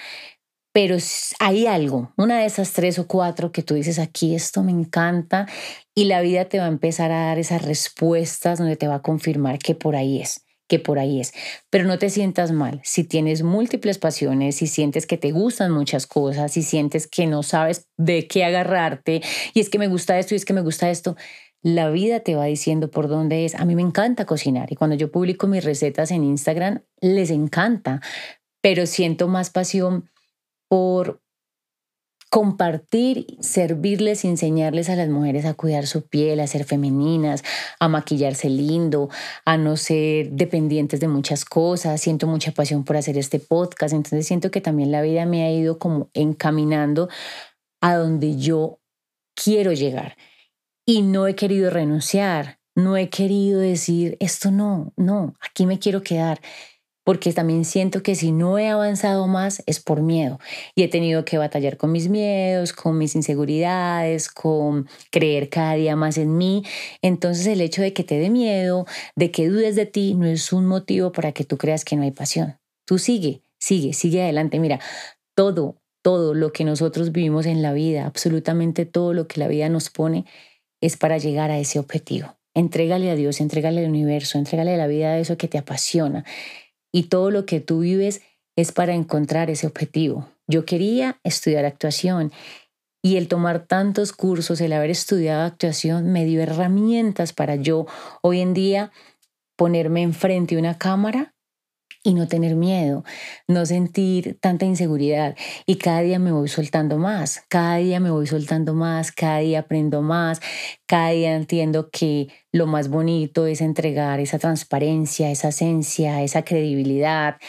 [0.72, 0.98] pero
[1.40, 5.48] hay algo, una de esas tres o cuatro que tú dices aquí, esto me encanta
[5.96, 9.02] y la vida te va a empezar a dar esas respuestas donde te va a
[9.02, 11.34] confirmar que por ahí es que por ahí es.
[11.70, 12.82] Pero no te sientas mal.
[12.84, 17.44] Si tienes múltiples pasiones, si sientes que te gustan muchas cosas, si sientes que no
[17.44, 19.22] sabes de qué agarrarte,
[19.54, 21.16] y es que me gusta esto y es que me gusta esto,
[21.64, 23.56] la vida te va diciendo por dónde es.
[23.56, 28.02] A mí me encanta cocinar y cuando yo publico mis recetas en Instagram, les encanta,
[28.62, 30.10] pero siento más pasión
[30.70, 31.22] por
[32.30, 37.44] compartir, servirles enseñarles a las mujeres a cuidar su piel, a ser femeninas,
[37.80, 39.10] a maquillarse lindo,
[39.46, 42.02] a no ser dependientes de muchas cosas.
[42.02, 45.52] Siento mucha pasión por hacer este podcast, entonces siento que también la vida me ha
[45.52, 47.10] ido como encaminando
[47.82, 48.80] a donde yo
[49.36, 50.18] quiero llegar.
[50.86, 56.04] Y no he querido renunciar, no he querido decir esto no, no, aquí me quiero
[56.04, 56.40] quedar
[57.08, 60.42] porque también siento que si no he avanzado más es por miedo
[60.76, 65.96] y he tenido que batallar con mis miedos, con mis inseguridades, con creer cada día
[65.96, 66.66] más en mí.
[67.02, 70.52] Entonces el hecho de que te dé miedo, de que dudes de ti, no es
[70.52, 72.60] un motivo para que tú creas que no hay pasión.
[72.84, 74.60] Tú sigue, sigue, sigue adelante.
[74.60, 74.82] Mira,
[75.34, 79.70] todo, todo lo que nosotros vivimos en la vida, absolutamente todo lo que la vida
[79.70, 80.26] nos pone,
[80.82, 82.36] es para llegar a ese objetivo.
[82.54, 86.26] Entrégale a Dios, entrégale al universo, entrégale a la vida eso que te apasiona
[86.98, 88.24] y todo lo que tú vives
[88.56, 90.32] es para encontrar ese objetivo.
[90.48, 92.32] Yo quería estudiar actuación
[93.04, 97.86] y el tomar tantos cursos, el haber estudiado actuación, me dio herramientas para yo
[98.24, 98.92] hoy en día
[99.56, 101.36] ponerme enfrente de una cámara
[102.08, 103.04] y no tener miedo,
[103.50, 105.36] no sentir tanta inseguridad.
[105.66, 109.60] Y cada día me voy soltando más, cada día me voy soltando más, cada día
[109.60, 110.40] aprendo más,
[110.86, 117.42] cada día entiendo que lo más bonito es entregar esa transparencia, esa esencia, esa credibilidad,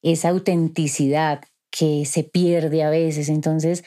[0.00, 3.28] esa autenticidad que se pierde a veces.
[3.28, 3.84] Entonces,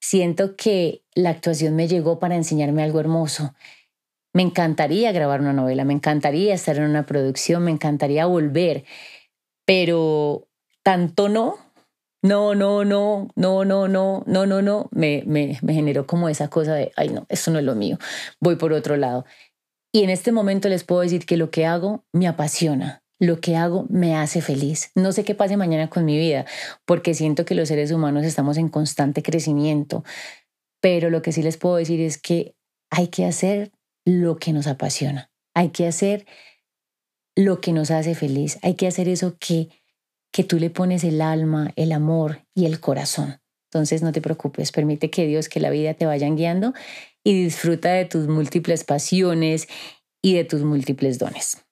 [0.00, 3.54] siento que la actuación me llegó para enseñarme algo hermoso.
[4.32, 8.84] Me encantaría grabar una novela, me encantaría estar en una producción, me encantaría volver
[9.66, 10.48] pero
[10.82, 11.58] tanto no,
[12.22, 16.48] no, no, no, no, no, no, no, no, no, me, me, me generó como esa
[16.48, 17.98] cosa de, ay no, eso no es lo mío,
[18.40, 19.26] voy por otro lado.
[19.92, 23.56] Y en este momento les puedo decir que lo que hago me apasiona, lo que
[23.56, 24.90] hago me hace feliz.
[24.94, 26.44] No sé qué pase mañana con mi vida,
[26.84, 30.04] porque siento que los seres humanos estamos en constante crecimiento,
[30.80, 32.54] pero lo que sí les puedo decir es que
[32.90, 33.72] hay que hacer
[34.04, 36.26] lo que nos apasiona, hay que hacer
[37.36, 38.58] lo que nos hace feliz.
[38.62, 39.68] Hay que hacer eso que,
[40.32, 43.40] que tú le pones el alma, el amor y el corazón.
[43.70, 46.72] Entonces no te preocupes, permite que Dios, que la vida te vayan guiando
[47.22, 49.68] y disfruta de tus múltiples pasiones
[50.22, 51.64] y de tus múltiples dones.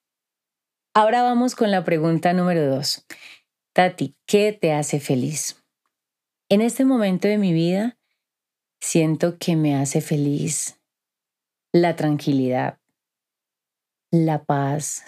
[0.93, 3.05] Ahora vamos con la pregunta número dos.
[3.73, 5.61] Tati, ¿qué te hace feliz?
[6.47, 7.97] En este momento de mi vida
[8.79, 10.79] siento que me hace feliz
[11.73, 12.79] la tranquilidad,
[14.11, 15.03] la paz,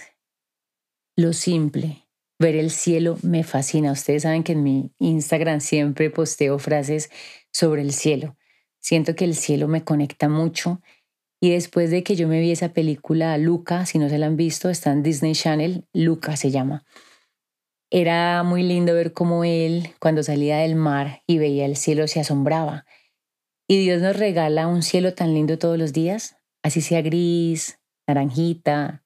[1.17, 2.07] lo simple.
[2.39, 3.91] Ver el cielo me fascina.
[3.91, 7.09] Ustedes saben que en mi Instagram siempre posteo frases
[7.51, 8.37] sobre el cielo.
[8.79, 10.81] Siento que el cielo me conecta mucho.
[11.41, 14.37] Y después de que yo me vi esa película Luca, si no se la han
[14.37, 16.85] visto, está en Disney Channel, Luca se llama.
[17.89, 22.19] Era muy lindo ver cómo él, cuando salía del mar y veía el cielo, se
[22.19, 22.85] asombraba.
[23.67, 29.03] Y Dios nos regala un cielo tan lindo todos los días, así sea gris, naranjita,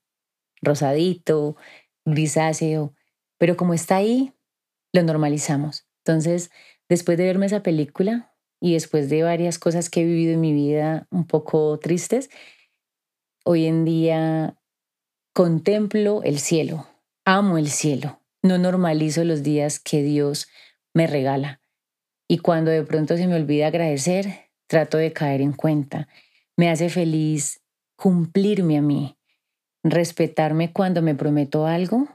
[0.61, 1.57] rosadito,
[2.05, 2.93] grisáceo,
[3.37, 4.33] pero como está ahí,
[4.93, 5.87] lo normalizamos.
[6.05, 6.51] Entonces,
[6.89, 10.53] después de verme esa película y después de varias cosas que he vivido en mi
[10.53, 12.29] vida un poco tristes,
[13.45, 14.57] hoy en día
[15.33, 16.87] contemplo el cielo,
[17.25, 20.47] amo el cielo, no normalizo los días que Dios
[20.93, 21.61] me regala.
[22.27, 26.07] Y cuando de pronto se me olvida agradecer, trato de caer en cuenta.
[26.57, 27.61] Me hace feliz
[27.95, 29.17] cumplirme a mí,
[29.83, 32.07] respetarme cuando me prometo algo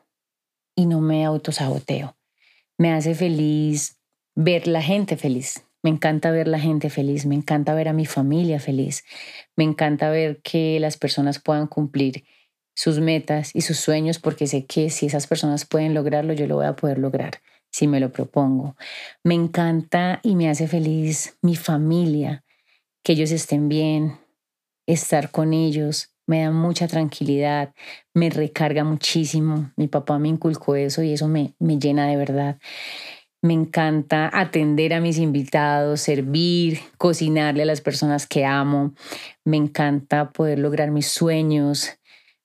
[0.74, 2.16] y no me autosaboteo.
[2.78, 3.98] Me hace feliz
[4.34, 5.62] ver la gente feliz.
[5.82, 9.04] Me encanta ver la gente feliz, me encanta ver a mi familia feliz,
[9.54, 12.24] me encanta ver que las personas puedan cumplir
[12.74, 16.56] sus metas y sus sueños porque sé que si esas personas pueden lograrlo, yo lo
[16.56, 18.74] voy a poder lograr si me lo propongo.
[19.22, 22.44] Me encanta y me hace feliz mi familia,
[23.04, 24.18] que ellos estén bien,
[24.86, 27.72] estar con ellos, me da mucha tranquilidad,
[28.14, 29.72] me recarga muchísimo.
[29.76, 32.58] Mi papá me inculcó eso y eso me, me llena de verdad.
[33.42, 38.94] Me encanta atender a mis invitados, servir, cocinarle a las personas que amo.
[39.44, 41.98] Me encanta poder lograr mis sueños,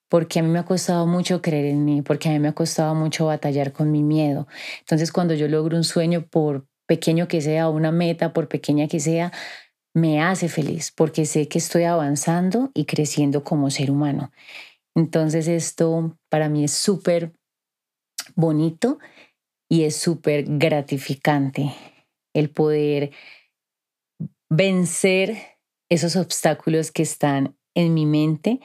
[0.10, 2.54] porque a mí me ha costado mucho creer en mí, porque a mí me ha
[2.54, 4.48] costado mucho batallar con mi miedo.
[4.82, 9.00] Entonces cuando yo logro un sueño, por pequeño que sea, una meta, por pequeña que
[9.00, 9.32] sea,
[9.94, 14.32] me hace feliz porque sé que estoy avanzando y creciendo como ser humano.
[14.96, 17.34] Entonces esto para mí es súper
[18.36, 19.00] bonito
[19.70, 21.74] y es súper gratificante
[22.34, 23.12] el poder
[24.50, 25.38] vencer
[25.90, 28.60] esos obstáculos que están en mi mente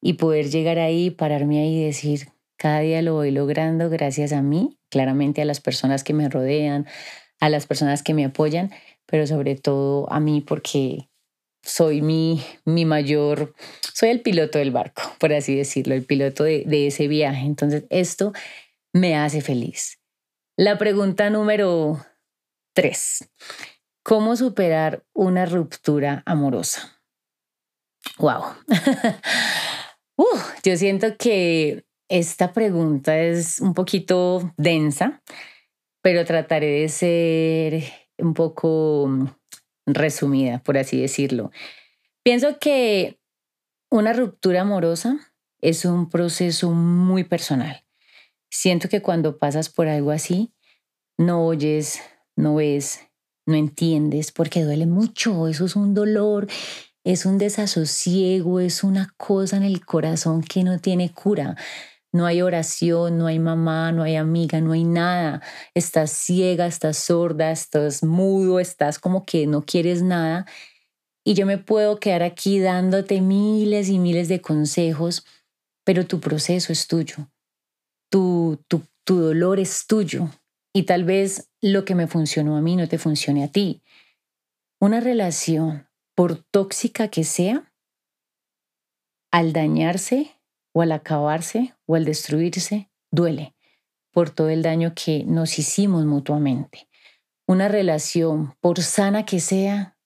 [0.00, 4.42] y poder llegar ahí, pararme ahí y decir, cada día lo voy logrando gracias a
[4.42, 6.86] mí, claramente a las personas que me rodean,
[7.40, 8.70] a las personas que me apoyan,
[9.12, 11.10] pero sobre todo a mí porque
[11.62, 13.54] soy mi, mi mayor,
[13.92, 17.44] soy el piloto del barco, por así decirlo, el piloto de, de ese viaje.
[17.44, 18.32] Entonces, esto
[18.94, 20.00] me hace feliz.
[20.56, 21.98] La pregunta número
[22.74, 23.28] tres.
[24.02, 27.02] ¿Cómo superar una ruptura amorosa?
[28.16, 28.44] Wow.
[30.16, 35.22] uh, yo siento que esta pregunta es un poquito densa,
[36.00, 39.26] pero trataré de ser un poco mm,
[39.86, 41.50] resumida, por así decirlo.
[42.22, 43.18] Pienso que
[43.90, 45.18] una ruptura amorosa
[45.60, 47.84] es un proceso muy personal.
[48.50, 50.52] Siento que cuando pasas por algo así,
[51.18, 52.00] no oyes,
[52.36, 53.00] no ves,
[53.46, 56.46] no entiendes, porque duele mucho, eso es un dolor,
[57.04, 61.56] es un desasosiego, es una cosa en el corazón que no tiene cura.
[62.12, 65.42] No hay oración, no hay mamá, no hay amiga, no hay nada.
[65.74, 70.46] Estás ciega, estás sorda, estás mudo, estás como que no quieres nada.
[71.24, 75.24] Y yo me puedo quedar aquí dándote miles y miles de consejos,
[75.84, 77.30] pero tu proceso es tuyo.
[78.10, 80.28] Tu, tu, tu dolor es tuyo.
[80.74, 83.82] Y tal vez lo que me funcionó a mí no te funcione a ti.
[84.80, 87.72] Una relación, por tóxica que sea,
[89.30, 90.32] al dañarse,
[90.72, 93.54] o al acabarse o al destruirse, duele
[94.10, 96.88] por todo el daño que nos hicimos mutuamente.
[97.46, 99.96] Una relación, por sana que sea,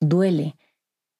[0.00, 0.56] duele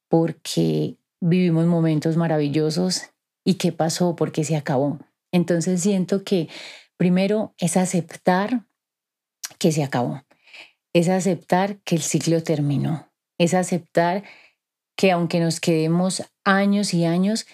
[0.09, 3.11] porque vivimos momentos maravillosos
[3.45, 4.99] y qué pasó, porque se acabó.
[5.33, 6.49] Entonces siento que
[6.97, 8.67] primero es aceptar
[9.59, 10.23] que se acabó,
[10.93, 14.25] es aceptar que el ciclo terminó, es aceptar
[14.97, 17.47] que aunque nos quedemos años y años,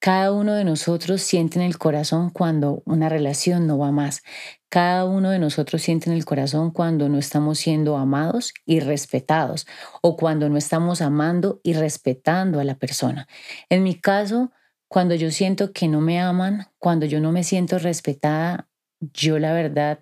[0.00, 4.22] cada uno de nosotros siente en el corazón cuando una relación no va más.
[4.68, 9.66] Cada uno de nosotros siente en el corazón cuando no estamos siendo amados y respetados
[10.00, 13.26] o cuando no estamos amando y respetando a la persona.
[13.70, 14.52] En mi caso,
[14.88, 18.68] cuando yo siento que no me aman, cuando yo no me siento respetada,
[19.00, 20.00] yo la verdad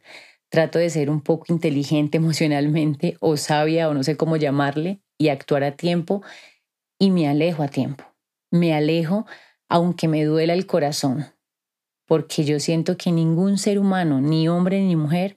[0.50, 5.28] trato de ser un poco inteligente emocionalmente o sabia o no sé cómo llamarle y
[5.28, 6.22] actuar a tiempo
[6.98, 8.04] y me alejo a tiempo.
[8.50, 9.26] Me alejo
[9.68, 11.26] aunque me duela el corazón,
[12.07, 15.37] porque yo siento que ningún ser humano, ni hombre ni mujer,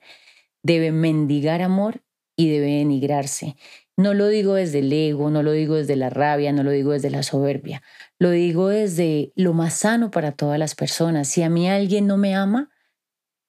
[0.62, 2.02] debe mendigar amor
[2.36, 3.56] y debe denigrarse.
[3.96, 6.92] No lo digo desde el ego, no lo digo desde la rabia, no lo digo
[6.92, 7.82] desde la soberbia,
[8.18, 11.28] lo digo desde lo más sano para todas las personas.
[11.28, 12.70] Si a mí alguien no me ama,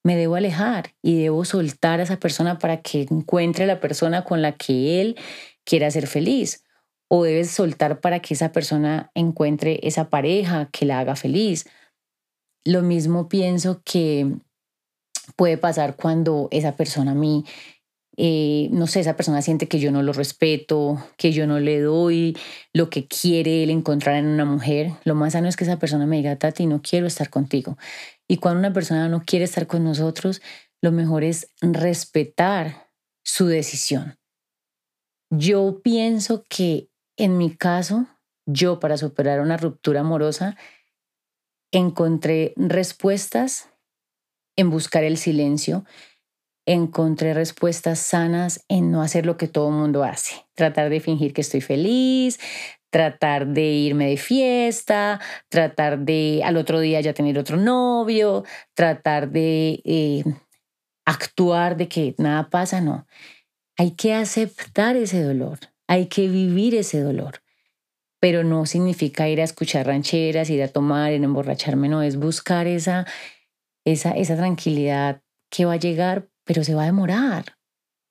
[0.04, 4.42] me debo alejar y debo soltar a esa persona para que encuentre la persona con
[4.42, 5.16] la que él
[5.64, 6.64] quiera ser feliz
[7.14, 11.68] o debes soltar para que esa persona encuentre esa pareja que la haga feliz.
[12.66, 14.32] Lo mismo pienso que
[15.36, 17.44] puede pasar cuando esa persona a mí,
[18.16, 21.82] eh, no sé, esa persona siente que yo no lo respeto, que yo no le
[21.82, 22.38] doy
[22.74, 24.94] lo que quiere él encontrar en una mujer.
[25.04, 27.78] Lo más sano es que esa persona me diga, Tati, no quiero estar contigo.
[28.26, 30.42] Y cuando una persona no quiere estar con nosotros,
[30.82, 32.88] lo mejor es respetar
[33.22, 34.18] su decisión.
[35.30, 36.91] Yo pienso que
[37.24, 38.08] en mi caso,
[38.48, 40.58] yo para superar una ruptura amorosa,
[41.72, 43.70] encontré respuestas
[44.58, 45.86] en buscar el silencio,
[46.66, 51.34] encontré respuestas sanas en no hacer lo que todo el mundo hace, tratar de fingir
[51.34, 52.40] que estoy feliz,
[52.90, 59.30] tratar de irme de fiesta, tratar de al otro día ya tener otro novio, tratar
[59.30, 60.24] de eh,
[61.06, 63.06] actuar de que nada pasa, no.
[63.78, 65.60] Hay que aceptar ese dolor,
[65.92, 67.42] hay que vivir ese dolor.
[68.22, 72.68] pero no significa ir a escuchar rancheras, ir a tomar, ir emborracharme, no, es buscar
[72.68, 73.08] esa,
[73.84, 77.58] esa, esa tranquilidad que va a llegar, pero se va a demorar.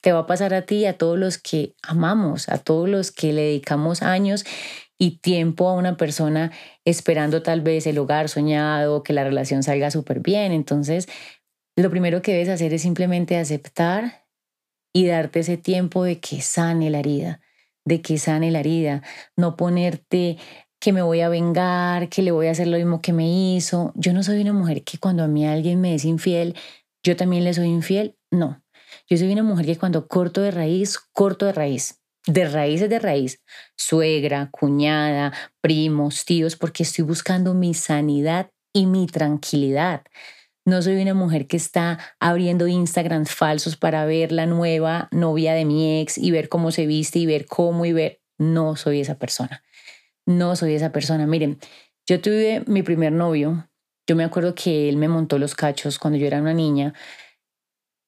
[0.03, 3.33] Te va a pasar a ti a todos los que amamos, a todos los que
[3.33, 4.45] le dedicamos años
[4.99, 6.51] y tiempo a una persona
[6.85, 10.51] esperando tal vez el hogar soñado, que la relación salga súper bien.
[10.51, 11.07] Entonces,
[11.77, 14.27] lo primero que debes hacer es simplemente aceptar
[14.93, 17.41] y darte ese tiempo de que sane la herida,
[17.85, 19.03] de que sane la herida,
[19.37, 20.39] no ponerte
[20.81, 23.93] que me voy a vengar, que le voy a hacer lo mismo que me hizo.
[23.95, 26.57] Yo no soy una mujer que cuando a mí alguien me es infiel,
[27.03, 28.17] yo también le soy infiel.
[28.31, 28.63] No,
[29.09, 32.01] yo soy una mujer que cuando corto de raíz, corto de raíz.
[32.27, 33.43] De raíces de raíz.
[33.77, 40.03] Suegra, cuñada, primos, tíos, porque estoy buscando mi sanidad y mi tranquilidad.
[40.71, 45.65] No soy una mujer que está abriendo Instagram falsos para ver la nueva novia de
[45.65, 48.21] mi ex y ver cómo se viste y ver cómo y ver.
[48.39, 49.65] No soy esa persona.
[50.27, 51.27] No soy esa persona.
[51.27, 51.59] Miren,
[52.07, 53.69] yo tuve mi primer novio.
[54.07, 56.95] Yo me acuerdo que él me montó los cachos cuando yo era una niña.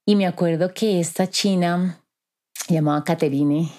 [0.07, 1.99] Y me acuerdo que esta china,
[2.69, 3.73] llamada Caterine,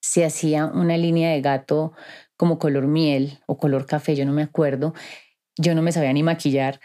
[0.00, 1.92] se hacía una línea de gato
[2.38, 4.94] como color miel o color café, yo no me acuerdo.
[5.58, 6.80] Yo no me sabía ni maquillar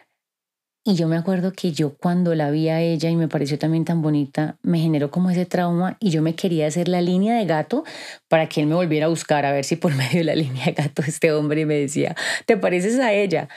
[0.88, 3.84] y yo me acuerdo que yo cuando la vi a ella y me pareció también
[3.84, 7.46] tan bonita, me generó como ese trauma y yo me quería hacer la línea de
[7.46, 7.84] gato
[8.30, 10.68] para que él me volviera a buscar a ver si por medio de la línea
[10.68, 12.16] de gato este hombre me decía,
[12.46, 13.50] ¿te pareces a ella?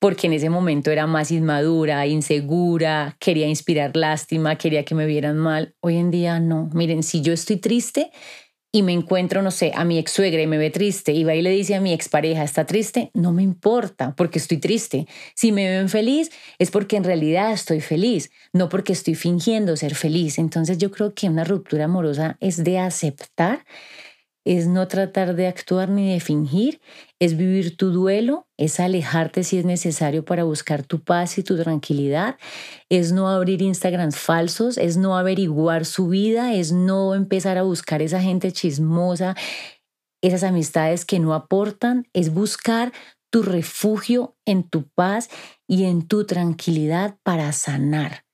[0.00, 5.36] Porque en ese momento era más inmadura, insegura, quería inspirar lástima, quería que me vieran
[5.38, 5.76] mal.
[5.80, 6.68] Hoy en día no.
[6.74, 8.10] Miren, si yo estoy triste,
[8.72, 11.34] y me encuentro, no sé, a mi ex suegra y me ve triste y va
[11.34, 15.06] y le dice a mi expareja, está triste, no me importa porque estoy triste.
[15.34, 19.94] Si me ven feliz es porque en realidad estoy feliz, no porque estoy fingiendo ser
[19.94, 20.38] feliz.
[20.38, 23.64] Entonces yo creo que una ruptura amorosa es de aceptar
[24.46, 26.80] es no tratar de actuar ni de fingir,
[27.18, 31.60] es vivir tu duelo, es alejarte si es necesario para buscar tu paz y tu
[31.60, 32.36] tranquilidad,
[32.88, 38.02] es no abrir Instagram falsos, es no averiguar su vida, es no empezar a buscar
[38.02, 39.34] esa gente chismosa,
[40.22, 42.92] esas amistades que no aportan, es buscar
[43.30, 45.28] tu refugio en tu paz
[45.66, 48.25] y en tu tranquilidad para sanar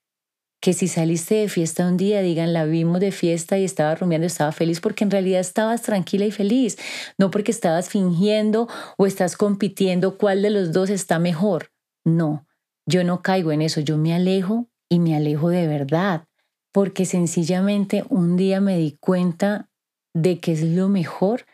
[0.63, 4.25] que si saliste de fiesta un día, digan, la vimos de fiesta y estaba rumiando,
[4.25, 6.77] estaba feliz, porque en realidad estabas tranquila y feliz,
[7.17, 11.73] no porque estabas fingiendo o estás compitiendo cuál de los dos está mejor.
[12.05, 12.47] No,
[12.85, 16.29] yo no caigo en eso, yo me alejo y me alejo de verdad,
[16.71, 19.69] porque sencillamente un día me di cuenta
[20.13, 21.45] de que es lo mejor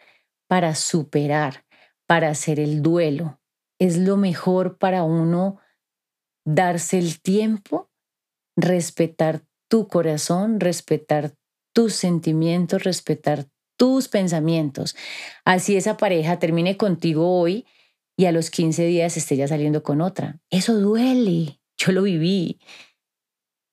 [0.47, 1.65] para superar,
[2.05, 3.41] para hacer el duelo,
[3.79, 5.57] es lo mejor para uno
[6.45, 7.88] darse el tiempo
[8.61, 11.33] respetar tu corazón, respetar
[11.73, 13.47] tus sentimientos, respetar
[13.77, 14.95] tus pensamientos.
[15.45, 17.65] Así esa pareja termine contigo hoy
[18.17, 20.39] y a los 15 días esté ya saliendo con otra.
[20.49, 21.59] Eso duele.
[21.77, 22.59] Yo lo viví.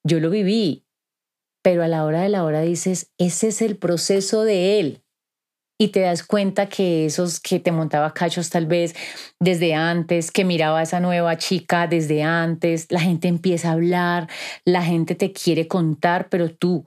[0.05, 0.87] Yo lo viví.
[1.63, 5.06] Pero a la hora de la hora dices, ese es el proceso de él
[5.79, 8.95] y te das cuenta que esos que te montaba cachos tal vez
[9.41, 14.29] desde antes, que miraba a esa nueva chica desde antes, la gente empieza a hablar,
[14.65, 16.87] la gente te quiere contar, pero tú,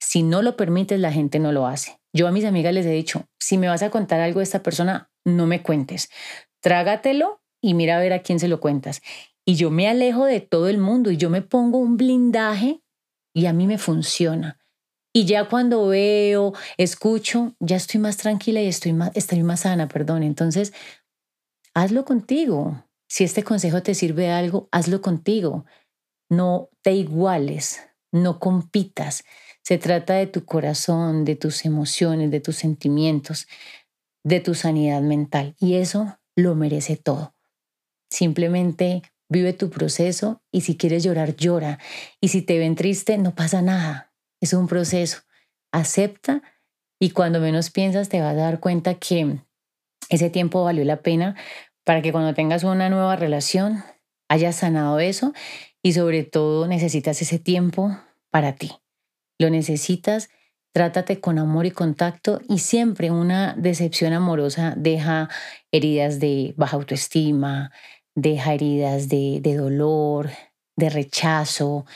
[0.00, 1.98] si no lo permites, la gente no lo hace.
[2.14, 4.62] Yo a mis amigas les he dicho, si me vas a contar algo de esta
[4.62, 6.08] persona, no me cuentes,
[6.62, 9.02] trágatelo y mira a ver a quién se lo cuentas.
[9.44, 12.80] Y yo me alejo de todo el mundo y yo me pongo un blindaje
[13.34, 14.58] y a mí me funciona.
[15.12, 19.88] Y ya cuando veo, escucho, ya estoy más tranquila y estoy más, estoy más sana,
[19.88, 20.22] perdón.
[20.22, 20.72] Entonces,
[21.74, 22.84] hazlo contigo.
[23.08, 25.64] Si este consejo te sirve de algo, hazlo contigo.
[26.30, 27.80] No te iguales,
[28.12, 29.24] no compitas.
[29.62, 33.48] Se trata de tu corazón, de tus emociones, de tus sentimientos,
[34.24, 35.56] de tu sanidad mental.
[35.58, 37.34] Y eso lo merece todo.
[38.10, 41.78] Simplemente vive tu proceso y si quieres llorar, llora.
[42.20, 44.07] Y si te ven triste, no pasa nada
[44.40, 45.18] es un proceso.
[45.72, 46.42] Acepta
[47.00, 49.40] y cuando menos piensas te vas a dar cuenta que
[50.08, 51.36] ese tiempo valió la pena
[51.84, 53.84] para que cuando tengas una nueva relación
[54.28, 55.32] hayas sanado eso
[55.82, 57.96] y sobre todo necesitas ese tiempo
[58.30, 58.72] para ti.
[59.38, 60.28] Lo necesitas,
[60.72, 65.28] trátate con amor y contacto y siempre una decepción amorosa deja
[65.72, 67.70] heridas de baja autoestima,
[68.14, 70.30] deja heridas de, de dolor,
[70.76, 71.86] de rechazo,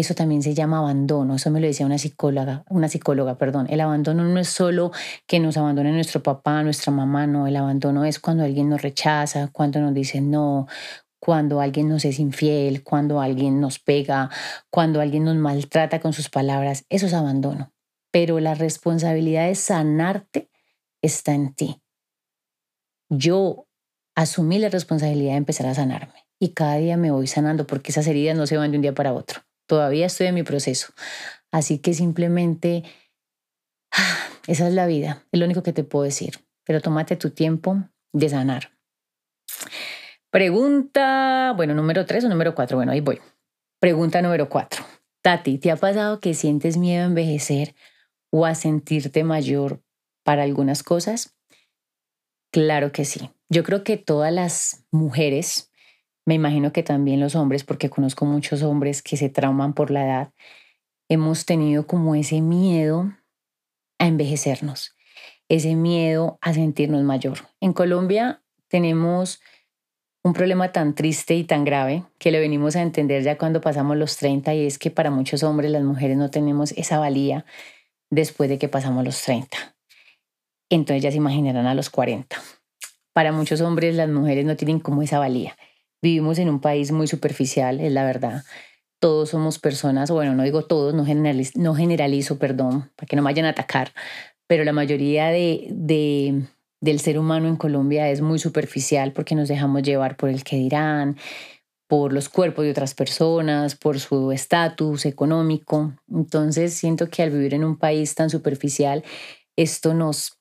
[0.00, 1.36] eso también se llama abandono.
[1.36, 3.66] Eso me lo decía una psicóloga, una psicóloga, perdón.
[3.70, 4.92] El abandono no es solo
[5.26, 7.46] que nos abandone nuestro papá, nuestra mamá, no.
[7.46, 10.66] El abandono es cuando alguien nos rechaza, cuando nos dice no,
[11.18, 14.30] cuando alguien nos es infiel, cuando alguien nos pega,
[14.70, 16.84] cuando alguien nos maltrata con sus palabras.
[16.88, 17.72] Eso es abandono.
[18.10, 20.50] Pero la responsabilidad de sanarte
[21.02, 21.80] está en ti.
[23.08, 23.66] yo
[24.16, 28.06] asumí la responsabilidad de empezar a sanarme y cada día me voy sanando porque esas
[28.06, 29.42] heridas no se van de un día para otro.
[29.66, 30.92] Todavía estoy en mi proceso.
[31.50, 32.84] Así que simplemente,
[34.46, 36.40] esa es la vida, es lo único que te puedo decir.
[36.64, 37.78] Pero tómate tu tiempo
[38.12, 38.72] de sanar.
[40.30, 43.20] Pregunta, bueno, número tres o número cuatro, bueno, ahí voy.
[43.80, 44.84] Pregunta número cuatro.
[45.22, 47.74] Tati, ¿te ha pasado que sientes miedo a envejecer
[48.30, 49.82] o a sentirte mayor
[50.24, 51.36] para algunas cosas?
[52.52, 53.30] Claro que sí.
[53.48, 55.70] Yo creo que todas las mujeres,
[56.26, 60.04] me imagino que también los hombres, porque conozco muchos hombres que se trauman por la
[60.04, 60.32] edad,
[61.08, 63.12] hemos tenido como ese miedo
[63.98, 64.94] a envejecernos,
[65.48, 67.38] ese miedo a sentirnos mayor.
[67.60, 69.40] En Colombia tenemos
[70.22, 73.96] un problema tan triste y tan grave que lo venimos a entender ya cuando pasamos
[73.96, 77.46] los 30 y es que para muchos hombres las mujeres no tenemos esa valía
[78.10, 79.76] después de que pasamos los 30
[80.70, 82.36] entonces ya se imaginarán a los 40.
[83.12, 85.56] Para muchos hombres las mujeres no tienen como esa valía.
[86.02, 88.42] Vivimos en un país muy superficial, es la verdad.
[89.00, 91.04] Todos somos personas, bueno, no digo todos, no
[91.74, 93.92] generalizo, perdón, para que no me vayan a atacar,
[94.46, 96.46] pero la mayoría de,
[96.80, 100.56] del ser humano en Colombia es muy superficial porque nos dejamos llevar por el que
[100.56, 101.16] dirán,
[101.88, 105.94] por los cuerpos de otras personas, por su estatus económico.
[106.08, 109.04] Entonces siento que al vivir en un país tan superficial,
[109.56, 110.35] esto nos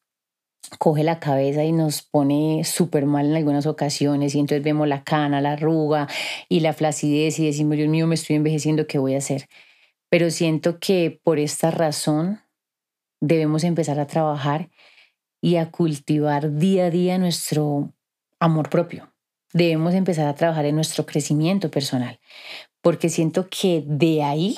[0.79, 5.03] coge la cabeza y nos pone súper mal en algunas ocasiones y entonces vemos la
[5.03, 6.07] cana, la arruga
[6.49, 9.47] y la flacidez y decimos, Dios mío, me estoy envejeciendo, ¿qué voy a hacer?
[10.09, 12.41] Pero siento que por esta razón
[13.21, 14.69] debemos empezar a trabajar
[15.41, 17.93] y a cultivar día a día nuestro
[18.39, 19.13] amor propio.
[19.53, 22.19] Debemos empezar a trabajar en nuestro crecimiento personal,
[22.81, 24.57] porque siento que de ahí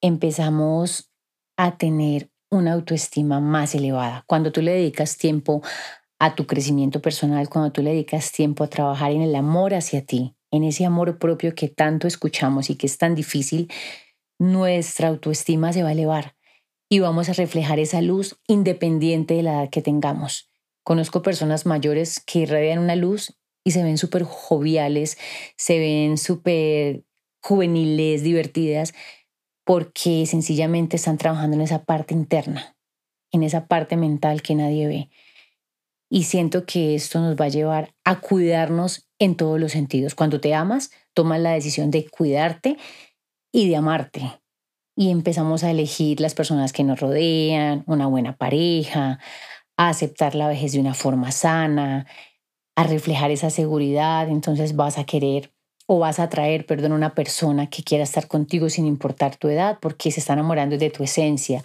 [0.00, 1.10] empezamos
[1.56, 4.24] a tener una autoestima más elevada.
[4.26, 5.62] Cuando tú le dedicas tiempo
[6.18, 10.04] a tu crecimiento personal, cuando tú le dedicas tiempo a trabajar en el amor hacia
[10.04, 13.70] ti, en ese amor propio que tanto escuchamos y que es tan difícil,
[14.38, 16.36] nuestra autoestima se va a elevar
[16.88, 20.50] y vamos a reflejar esa luz independiente de la edad que tengamos.
[20.84, 25.18] Conozco personas mayores que irradian una luz y se ven súper joviales,
[25.56, 27.04] se ven súper
[27.42, 28.94] juveniles, divertidas,
[29.68, 32.74] porque sencillamente están trabajando en esa parte interna,
[33.30, 35.10] en esa parte mental que nadie ve.
[36.10, 40.14] Y siento que esto nos va a llevar a cuidarnos en todos los sentidos.
[40.14, 42.78] Cuando te amas, tomas la decisión de cuidarte
[43.52, 44.40] y de amarte.
[44.96, 49.18] Y empezamos a elegir las personas que nos rodean, una buena pareja,
[49.76, 52.06] a aceptar la vejez de una forma sana,
[52.74, 54.30] a reflejar esa seguridad.
[54.30, 55.52] Entonces vas a querer
[55.90, 59.78] o vas a atraer, perdón, una persona que quiera estar contigo sin importar tu edad,
[59.80, 61.64] porque se está enamorando de tu esencia,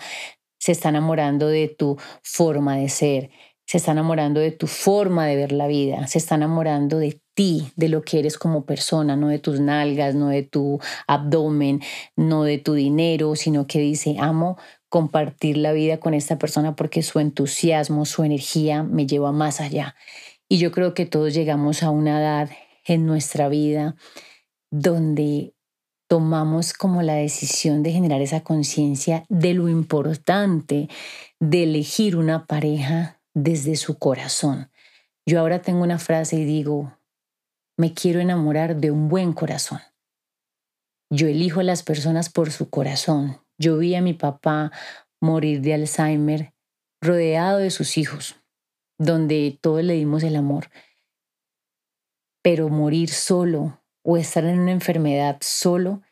[0.57, 3.31] se está enamorando de tu forma de ser,
[3.65, 7.67] se está enamorando de tu forma de ver la vida, se está enamorando de ti,
[7.75, 11.81] de lo que eres como persona, no de tus nalgas, no de tu abdomen,
[12.15, 14.57] no de tu dinero, sino que dice, amo
[14.87, 19.95] compartir la vida con esta persona porque su entusiasmo, su energía me lleva más allá.
[20.47, 22.49] Y yo creo que todos llegamos a una edad
[22.85, 23.95] en nuestra vida
[24.71, 25.53] donde
[26.07, 30.89] tomamos como la decisión de generar esa conciencia de lo importante
[31.39, 34.71] de elegir una pareja desde su corazón.
[35.25, 36.97] Yo ahora tengo una frase y digo,
[37.77, 39.79] me quiero enamorar de un buen corazón.
[41.11, 43.39] Yo elijo a las personas por su corazón.
[43.57, 44.71] Yo vi a mi papá
[45.21, 46.53] morir de Alzheimer
[47.01, 48.35] rodeado de sus hijos,
[48.97, 50.69] donde todos le dimos el amor
[52.43, 56.03] pero morir solo o estar en una enfermedad solo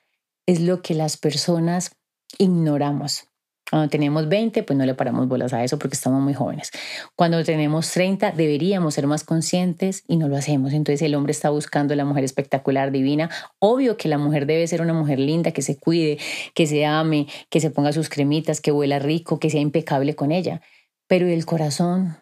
[0.48, 1.92] es lo que las personas
[2.40, 3.28] ignoramos.
[3.70, 6.72] Cuando tenemos 20, pues no le paramos bolas a eso porque estamos muy jóvenes.
[7.16, 10.74] Cuando tenemos 30, deberíamos ser más conscientes y no lo hacemos.
[10.74, 13.30] Entonces el hombre está buscando a la mujer espectacular, divina.
[13.60, 16.18] Obvio que la mujer debe ser una mujer linda, que se cuide,
[16.54, 20.32] que se ame, que se ponga sus cremitas, que huela rico, que sea impecable con
[20.32, 20.62] ella.
[21.08, 22.18] Pero el corazón?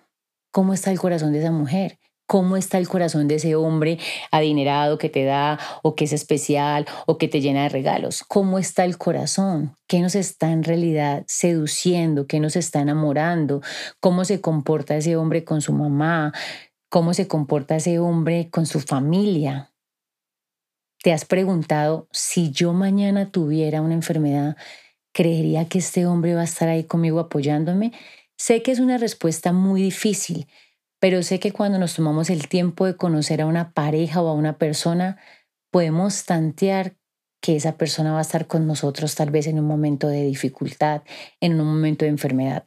[0.51, 1.98] ¿Cómo está el corazón de esa mujer?
[2.29, 3.97] Cómo está el corazón de ese hombre
[4.29, 8.23] adinerado que te da o que es especial o que te llena de regalos.
[8.27, 9.75] ¿Cómo está el corazón?
[9.87, 12.27] ¿Qué nos está en realidad seduciendo?
[12.27, 13.63] ¿Qué nos está enamorando?
[13.99, 16.31] ¿Cómo se comporta ese hombre con su mamá?
[16.87, 19.71] ¿Cómo se comporta ese hombre con su familia?
[21.01, 24.55] ¿Te has preguntado si yo mañana tuviera una enfermedad,
[25.13, 27.91] creería que este hombre va a estar ahí conmigo apoyándome?
[28.37, 30.45] Sé que es una respuesta muy difícil,
[30.99, 34.33] pero sé que cuando nos tomamos el tiempo de conocer a una pareja o a
[34.33, 35.17] una persona,
[35.71, 36.95] podemos tantear
[37.41, 41.03] que esa persona va a estar con nosotros tal vez en un momento de dificultad,
[41.39, 42.65] en un momento de enfermedad.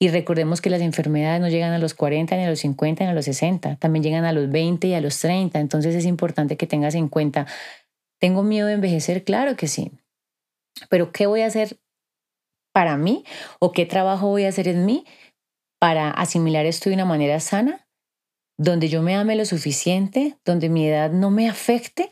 [0.00, 3.10] Y recordemos que las enfermedades no llegan a los 40, ni a los 50, ni
[3.10, 5.58] a los 60, también llegan a los 20 y a los 30.
[5.58, 7.46] Entonces es importante que tengas en cuenta,
[8.20, 9.24] ¿tengo miedo de envejecer?
[9.24, 9.92] Claro que sí.
[10.88, 11.78] Pero ¿qué voy a hacer
[12.72, 13.24] para mí
[13.58, 15.04] o qué trabajo voy a hacer en mí
[15.78, 17.86] para asimilar esto de una manera sana,
[18.58, 22.10] donde yo me ame lo suficiente, donde mi edad no me afecte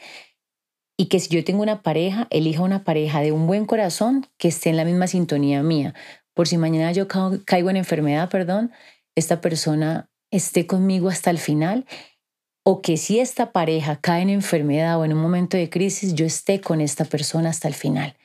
[0.96, 4.48] y que si yo tengo una pareja, elija una pareja de un buen corazón que
[4.48, 5.94] esté en la misma sintonía mía,
[6.34, 8.72] por si mañana yo caigo en enfermedad, perdón,
[9.14, 11.86] esta persona esté conmigo hasta el final
[12.64, 16.26] o que si esta pareja cae en enfermedad o en un momento de crisis, yo
[16.26, 18.16] esté con esta persona hasta el final,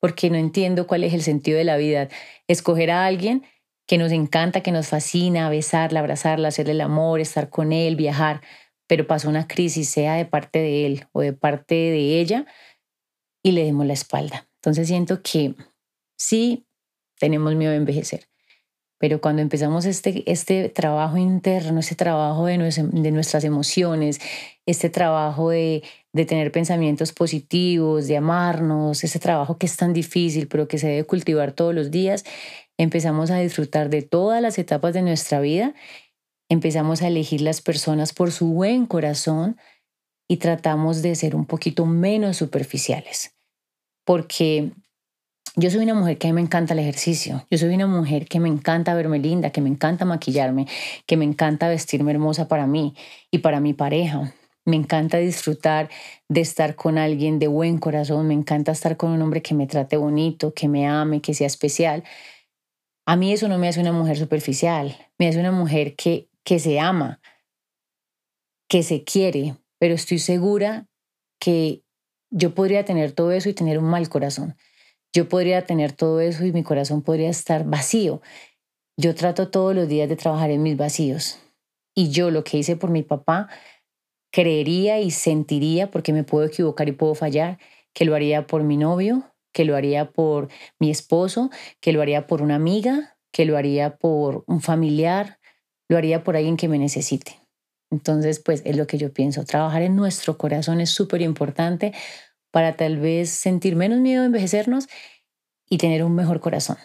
[0.00, 2.08] porque no entiendo cuál es el sentido de la vida.
[2.46, 3.44] Escoger a alguien
[3.88, 8.42] que nos encanta, que nos fascina, besarla, abrazarla, hacerle el amor, estar con él, viajar,
[8.86, 12.46] pero pasó una crisis, sea de parte de él o de parte de ella,
[13.42, 14.46] y le demos la espalda.
[14.56, 15.54] Entonces siento que
[16.18, 16.66] sí,
[17.18, 18.28] tenemos miedo de envejecer.
[18.98, 24.20] Pero cuando empezamos este, este trabajo interno, este trabajo de, de nuestras emociones,
[24.66, 25.82] este trabajo de,
[26.12, 30.88] de tener pensamientos positivos, de amarnos, ese trabajo que es tan difícil, pero que se
[30.88, 32.24] debe cultivar todos los días,
[32.78, 35.74] empezamos a disfrutar de todas las etapas de nuestra vida,
[36.48, 39.58] empezamos a elegir las personas por su buen corazón
[40.28, 43.34] y tratamos de ser un poquito menos superficiales.
[44.04, 44.72] Porque
[45.56, 47.44] yo soy una mujer que a mí me encanta el ejercicio.
[47.50, 50.66] Yo soy una mujer que me encanta verme linda, que me encanta maquillarme,
[51.06, 52.94] que me encanta vestirme hermosa para mí
[53.30, 54.32] y para mi pareja.
[54.64, 55.88] Me encanta disfrutar
[56.28, 58.28] de estar con alguien de buen corazón.
[58.28, 61.46] Me encanta estar con un hombre que me trate bonito, que me ame, que sea
[61.46, 62.04] especial.
[63.08, 64.94] A mí eso no me hace una mujer superficial.
[65.16, 67.22] Me hace una mujer que, que se ama,
[68.68, 69.56] que se quiere.
[69.78, 70.86] Pero estoy segura
[71.40, 71.82] que
[72.30, 74.58] yo podría tener todo eso y tener un mal corazón.
[75.14, 78.20] Yo podría tener todo eso y mi corazón podría estar vacío.
[78.98, 81.38] Yo trato todos los días de trabajar en mis vacíos.
[81.94, 83.48] Y yo lo que hice por mi papá,
[84.30, 87.58] creería y sentiría, porque me puedo equivocar y puedo fallar,
[87.94, 92.26] que lo haría por mi novio, que lo haría por mi esposo, que lo haría
[92.26, 95.38] por una amiga, que lo haría por un familiar,
[95.88, 97.40] lo haría por alguien que me necesite.
[97.90, 99.44] Entonces, pues es lo que yo pienso.
[99.44, 101.92] Trabajar en nuestro corazón es súper importante
[102.50, 104.88] para tal vez sentir menos miedo de envejecernos
[105.68, 106.76] y tener un mejor corazón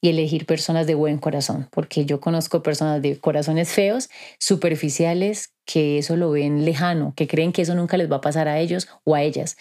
[0.00, 5.98] y elegir personas de buen corazón, porque yo conozco personas de corazones feos, superficiales, que
[5.98, 8.88] eso lo ven lejano, que creen que eso nunca les va a pasar a ellos
[9.04, 9.56] o a ellas.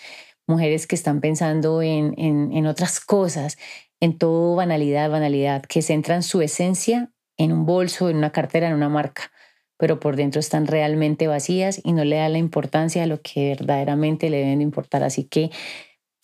[0.51, 3.57] Mujeres que están pensando en, en, otras cosas,
[4.01, 8.73] en todo banalidad, banalidad, que centran su esencia en un bolso, en una cartera, en
[8.73, 9.31] una marca
[9.81, 13.55] pero por dentro están realmente vacías y no le da la importancia a lo que
[13.57, 15.01] verdaderamente le deben importar.
[15.01, 15.49] Así que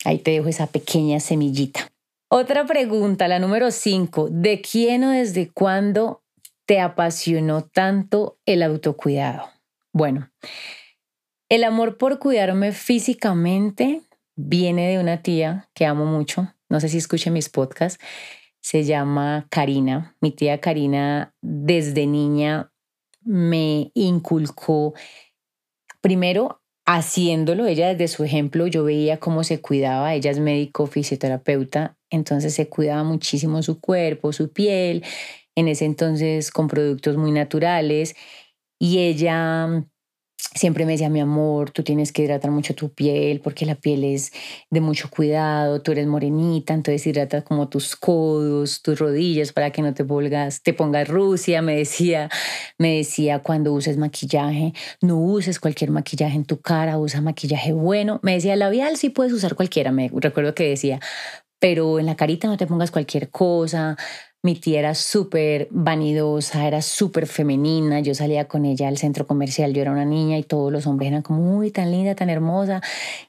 [0.05, 1.89] ahí te dejo esa pequeña semillita.
[2.29, 4.27] Otra pregunta, la número cinco.
[4.29, 6.21] ¿De quién o desde cuándo
[6.67, 9.49] te apasionó tanto el autocuidado?
[9.91, 10.29] Bueno,
[11.49, 14.03] el amor por cuidarme físicamente
[14.37, 16.53] viene de una tía que amo mucho.
[16.69, 18.01] No sé si escuche mis podcasts.
[18.61, 20.15] Se llama Karina.
[20.21, 22.71] Mi tía Karina desde niña
[23.23, 24.93] me inculcó,
[25.99, 31.97] primero haciéndolo, ella desde su ejemplo, yo veía cómo se cuidaba, ella es médico fisioterapeuta,
[32.09, 35.03] entonces se cuidaba muchísimo su cuerpo, su piel,
[35.55, 38.15] en ese entonces con productos muy naturales
[38.79, 39.85] y ella
[40.37, 44.03] siempre me decía, mi amor, tú tienes que hidratar mucho tu piel porque la piel
[44.03, 44.31] es
[44.69, 49.81] de mucho cuidado, tú eres morenita, entonces hidrata como tus codos, tus rodillas para que
[49.81, 52.29] no te pongas, te pongas Rusia, me decía,
[52.77, 58.19] me decía cuando uses maquillaje, no uses cualquier maquillaje en tu cara, usa maquillaje bueno,
[58.23, 60.99] me decía, labial sí puedes usar cualquiera, me recuerdo que decía,
[61.59, 63.97] pero en la carita no te pongas cualquier cosa,
[64.43, 67.99] mi tía era súper vanidosa, era súper femenina.
[67.99, 71.09] Yo salía con ella al centro comercial, yo era una niña y todos los hombres
[71.09, 72.81] eran como, uy, tan linda, tan hermosa.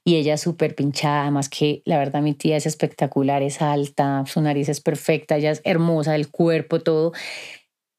[0.05, 4.41] Y ella súper pinchada, además que la verdad mi tía es espectacular, es alta, su
[4.41, 7.13] nariz es perfecta, ella es hermosa, el cuerpo, todo.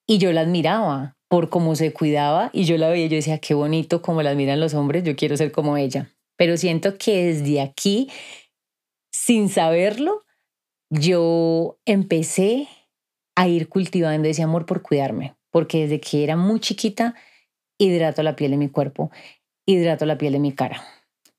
[0.08, 3.54] Y yo la admiraba por cómo se cuidaba y yo la veía, yo decía, qué
[3.54, 6.10] bonito como la admiran los hombres, yo quiero ser como ella.
[6.38, 8.10] Pero siento que desde aquí,
[9.12, 10.24] sin saberlo,
[10.90, 12.68] yo empecé
[13.40, 17.16] a ir cultivando ese amor por cuidarme, porque desde que era muy chiquita
[17.78, 19.12] hidrato la piel de mi cuerpo,
[19.66, 20.84] hidrato la piel de mi cara.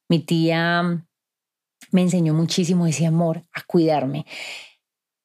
[0.09, 1.05] Mi tía
[1.93, 4.25] me enseñó muchísimo ese amor a cuidarme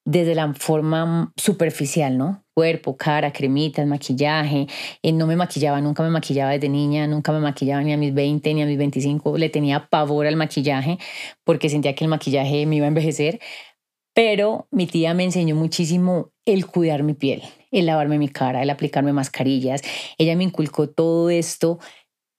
[0.03, 2.43] desde la forma superficial, ¿no?
[2.53, 4.67] Cuerpo, cara, cremitas, maquillaje.
[5.01, 8.13] Eh, no me maquillaba, nunca me maquillaba desde niña, nunca me maquillaba ni a mis
[8.13, 9.38] 20 ni a mis 25.
[9.38, 10.97] Le tenía pavor al maquillaje
[11.45, 13.39] porque sentía que el maquillaje me iba a envejecer.
[14.16, 18.70] Pero mi tía me enseñó muchísimo el cuidar mi piel, el lavarme mi cara, el
[18.70, 19.82] aplicarme mascarillas.
[20.18, 21.80] Ella me inculcó todo esto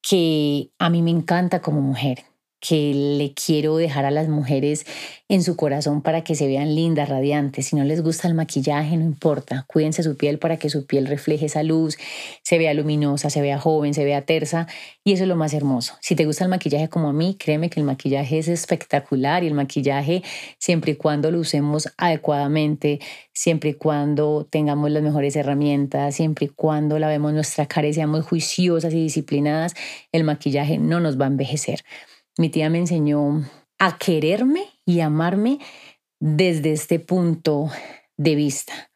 [0.00, 2.24] que a mí me encanta como mujer
[2.66, 4.86] que le quiero dejar a las mujeres
[5.28, 7.66] en su corazón para que se vean lindas, radiantes.
[7.66, 9.64] Si no les gusta el maquillaje, no importa.
[9.68, 11.96] Cuídense su piel para que su piel refleje esa luz,
[12.42, 14.66] se vea luminosa, se vea joven, se vea tersa.
[15.04, 15.94] Y eso es lo más hermoso.
[16.00, 19.46] Si te gusta el maquillaje como a mí, créeme que el maquillaje es espectacular y
[19.46, 20.22] el maquillaje,
[20.58, 23.00] siempre y cuando lo usemos adecuadamente,
[23.32, 28.24] siempre y cuando tengamos las mejores herramientas, siempre y cuando lavemos nuestra cara y seamos
[28.24, 29.74] juiciosas y disciplinadas,
[30.10, 31.84] el maquillaje no nos va a envejecer.
[32.38, 33.44] Mi tía me enseñó
[33.78, 35.58] a quererme y amarme
[36.20, 37.70] desde este punto
[38.16, 38.90] de vista.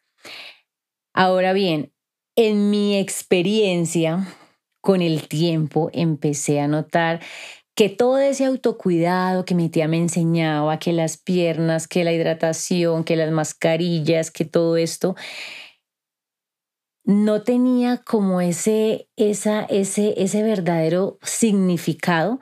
[1.13, 1.91] Ahora bien,
[2.35, 4.27] en mi experiencia
[4.81, 7.19] con el tiempo empecé a notar
[7.75, 13.03] que todo ese autocuidado que mi tía me enseñaba, que las piernas, que la hidratación,
[13.03, 15.15] que las mascarillas, que todo esto,
[17.03, 22.39] no tenía como ese, esa, ese, ese verdadero significado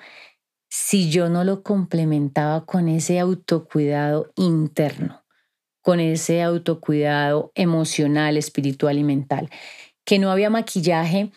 [0.69, 5.23] si yo no lo complementaba con ese autocuidado interno,
[5.81, 9.49] con ese autocuidado emocional, espiritual y mental,
[10.05, 11.31] que no había maquillaje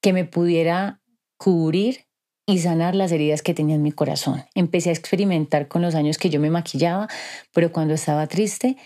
[0.00, 1.00] que me pudiera
[1.36, 2.06] cubrir
[2.46, 4.44] y sanar las heridas que tenía en mi corazón.
[4.54, 7.08] Empecé a experimentar con los años que yo me maquillaba,
[7.52, 8.76] pero cuando estaba triste,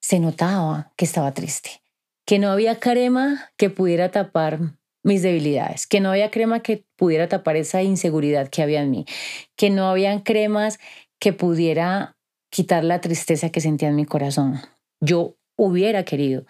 [0.00, 1.82] se notaba que estaba triste,
[2.26, 7.28] que no había crema que pudiera tapar mis debilidades, que no había crema que pudiera
[7.28, 9.06] tapar esa inseguridad que había en mí,
[9.54, 10.80] que no habían cremas
[11.20, 12.16] que pudiera
[12.50, 14.60] quitar la tristeza que sentía en mi corazón.
[15.00, 16.46] Yo hubiera querido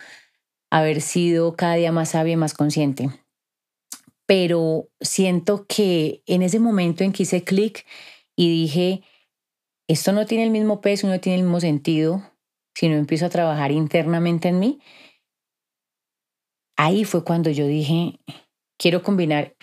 [0.70, 3.10] haber sido cada día más sabia y más consciente,
[4.26, 7.84] pero siento que en ese momento en que hice clic
[8.36, 9.02] y dije,
[9.88, 12.22] esto no tiene el mismo peso, no tiene el mismo sentido,
[12.74, 14.80] si no empiezo a trabajar internamente en mí,
[16.76, 18.18] ahí fue cuando yo dije,
[18.78, 19.54] quiero combinar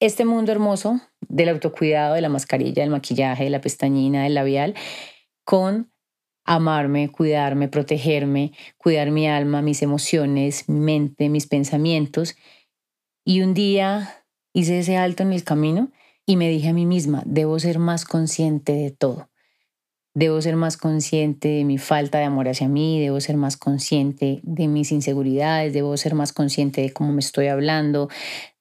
[0.00, 4.74] este mundo hermoso del autocuidado, de la mascarilla, del maquillaje, de la pestañina, del labial,
[5.44, 5.92] con
[6.44, 12.36] amarme, cuidarme, protegerme, cuidar mi alma, mis emociones, mi mente, mis pensamientos.
[13.24, 14.24] Y un día
[14.54, 15.90] hice ese alto en el camino
[16.24, 19.28] y me dije a mí misma, debo ser más consciente de todo.
[20.20, 24.40] Debo ser más consciente de mi falta de amor hacia mí, debo ser más consciente
[24.42, 28.08] de mis inseguridades, debo ser más consciente de cómo me estoy hablando,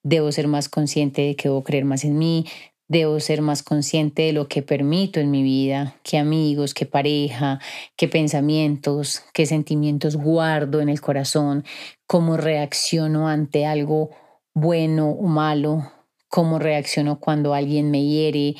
[0.03, 2.45] debo ser más consciente de que debo creer más en mí,
[2.87, 7.59] debo ser más consciente de lo que permito en mi vida, qué amigos, qué pareja,
[7.95, 11.65] qué pensamientos, qué sentimientos guardo en el corazón,
[12.05, 14.11] cómo reacciono ante algo
[14.53, 15.91] bueno o malo,
[16.29, 18.53] cómo reacciono cuando alguien me hiere,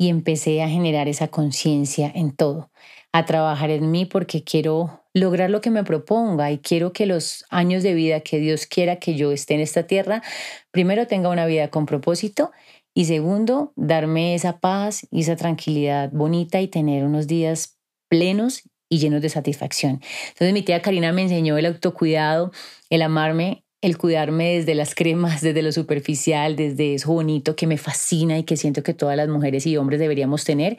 [0.00, 2.70] y empecé a generar esa conciencia en todo,
[3.12, 7.44] a trabajar en mí porque quiero lograr lo que me proponga y quiero que los
[7.50, 10.22] años de vida que Dios quiera que yo esté en esta tierra,
[10.70, 12.50] primero tenga una vida con propósito
[12.94, 17.76] y segundo, darme esa paz y esa tranquilidad bonita y tener unos días
[18.08, 20.00] plenos y llenos de satisfacción.
[20.28, 22.52] Entonces mi tía Karina me enseñó el autocuidado,
[22.88, 27.78] el amarme el cuidarme desde las cremas, desde lo superficial, desde eso bonito que me
[27.78, 30.78] fascina y que siento que todas las mujeres y hombres deberíamos tener.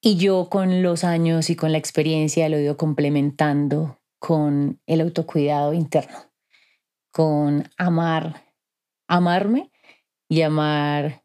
[0.00, 5.00] Y yo con los años y con la experiencia lo he ido complementando con el
[5.00, 6.30] autocuidado interno,
[7.10, 8.44] con amar,
[9.08, 9.70] amarme
[10.28, 11.24] y amar,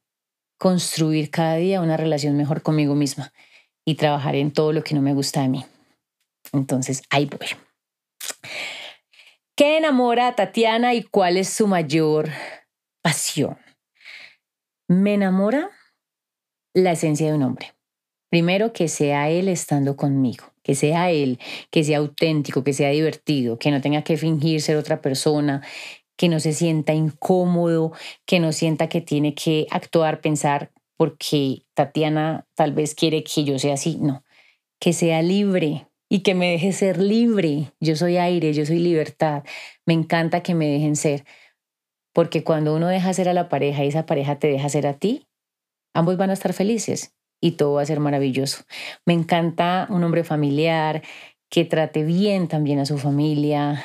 [0.57, 3.33] construir cada día una relación mejor conmigo misma
[3.85, 5.65] y trabajar en todo lo que no me gusta de mí.
[6.53, 7.47] Entonces, ahí voy.
[9.61, 12.29] ¿Qué enamora a Tatiana y cuál es su mayor
[13.03, 13.59] pasión?
[14.87, 15.69] Me enamora
[16.73, 17.75] la esencia de un hombre.
[18.31, 21.37] Primero, que sea él estando conmigo, que sea él,
[21.69, 25.61] que sea auténtico, que sea divertido, que no tenga que fingir ser otra persona,
[26.17, 27.93] que no se sienta incómodo,
[28.25, 33.59] que no sienta que tiene que actuar, pensar, porque Tatiana tal vez quiere que yo
[33.59, 33.97] sea así.
[34.01, 34.23] No,
[34.79, 37.71] que sea libre, y que me deje ser libre.
[37.79, 39.45] Yo soy aire, yo soy libertad.
[39.85, 41.23] Me encanta que me dejen ser.
[42.13, 44.95] Porque cuando uno deja ser a la pareja y esa pareja te deja ser a
[44.95, 45.29] ti,
[45.93, 48.65] ambos van a estar felices y todo va a ser maravilloso.
[49.05, 51.01] Me encanta un hombre familiar
[51.49, 53.81] que trate bien también a su familia,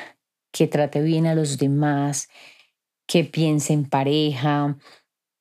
[0.51, 2.27] que trate bien a los demás,
[3.07, 4.75] que piense en pareja,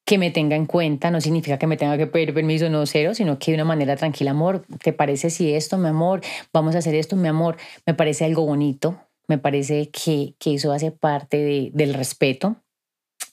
[0.06, 3.12] que me tenga en cuenta, no significa que me tenga que pedir permiso, no cero,
[3.12, 6.20] sino que de una manera tranquila, amor, ¿te parece si esto, mi amor?
[6.52, 7.56] Vamos a hacer esto, mi amor.
[7.84, 12.56] Me parece algo bonito, me parece que, que eso hace parte de, del respeto,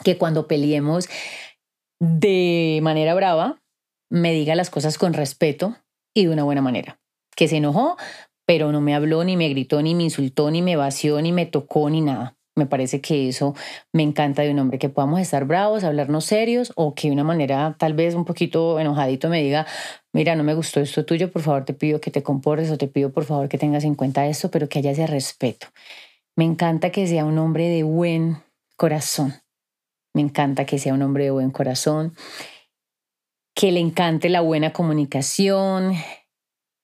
[0.04, 1.08] que cuando peleemos
[2.00, 3.62] de manera brava,
[4.10, 5.78] me diga las cosas con respeto
[6.16, 7.00] y de una buena manera.
[7.36, 7.98] Que se enojó,
[8.48, 11.46] pero no me habló, ni me gritó, ni me insultó, ni me vació, ni me
[11.46, 12.36] tocó, ni nada.
[12.56, 13.56] Me parece que eso
[13.92, 17.24] me encanta de un hombre, que podamos estar bravos, hablarnos serios o que de una
[17.24, 19.66] manera tal vez un poquito enojadito me diga,
[20.14, 22.88] mira, no me gustó esto tuyo, por favor te pido que te comportes o te
[22.88, 25.68] pido por favor que tengas en cuenta esto, pero que haya ese respeto.
[26.36, 28.38] Me encanta que sea un hombre de buen
[28.76, 29.34] corazón.
[30.14, 32.16] Me encanta que sea un hombre de buen corazón,
[33.56, 35.96] que le encante la buena comunicación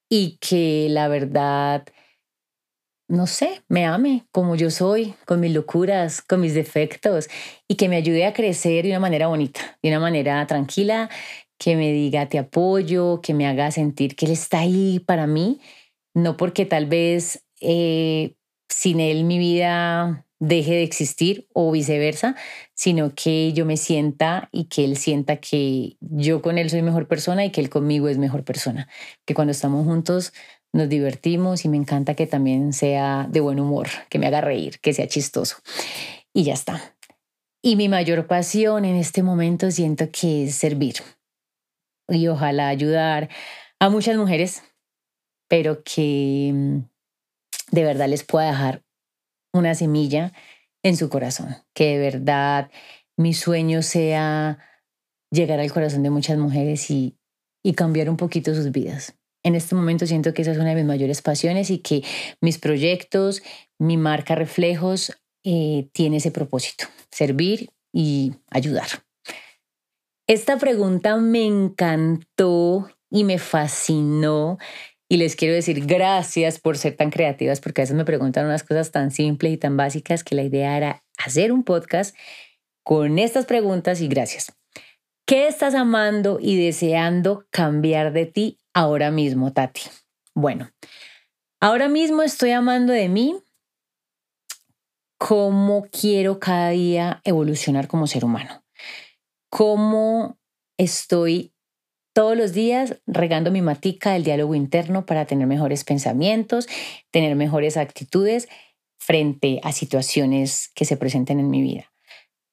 [0.08, 1.84] y que la verdad
[3.10, 7.28] no sé, me ame como yo soy, con mis locuras, con mis defectos,
[7.68, 11.10] y que me ayude a crecer de una manera bonita, de una manera tranquila,
[11.58, 15.60] que me diga te apoyo, que me haga sentir que él está ahí para mí,
[16.14, 18.34] no porque tal vez eh,
[18.68, 22.34] sin él mi vida deje de existir o viceversa,
[22.74, 27.08] sino que yo me sienta y que él sienta que yo con él soy mejor
[27.08, 28.88] persona y que él conmigo es mejor persona,
[29.26, 30.32] que cuando estamos juntos
[30.72, 34.78] nos divertimos y me encanta que también sea de buen humor, que me haga reír,
[34.80, 35.56] que sea chistoso.
[36.32, 36.94] Y ya está.
[37.62, 40.96] Y mi mayor pasión en este momento siento que es servir
[42.08, 43.28] y ojalá ayudar
[43.78, 44.62] a muchas mujeres,
[45.48, 46.78] pero que mm,
[47.72, 48.82] de verdad les pueda dejar
[49.52, 50.32] una semilla
[50.82, 52.70] en su corazón, que de verdad
[53.16, 54.58] mi sueño sea
[55.30, 57.18] llegar al corazón de muchas mujeres y,
[57.62, 60.76] y cambiar un poquito sus vidas en este momento siento que esa es una de
[60.76, 62.02] mis mayores pasiones y que
[62.40, 63.42] mis proyectos,
[63.78, 65.12] mi marca Reflejos,
[65.44, 68.88] eh, tiene ese propósito, servir y ayudar.
[70.26, 74.58] Esta pregunta me encantó y me fascinó
[75.08, 78.62] y les quiero decir gracias por ser tan creativas porque a veces me preguntan unas
[78.62, 82.14] cosas tan simples y tan básicas que la idea era hacer un podcast
[82.84, 84.52] con estas preguntas y gracias.
[85.26, 89.82] ¿Qué estás amando y deseando cambiar de ti ahora mismo, Tati?
[90.34, 90.70] Bueno,
[91.60, 93.36] ahora mismo estoy amando de mí
[95.18, 98.64] cómo quiero cada día evolucionar como ser humano,
[99.50, 100.38] cómo
[100.78, 101.52] estoy
[102.12, 106.68] todos los días regando mi matica del diálogo interno para tener mejores pensamientos,
[107.10, 108.48] tener mejores actitudes
[108.98, 111.92] frente a situaciones que se presenten en mi vida.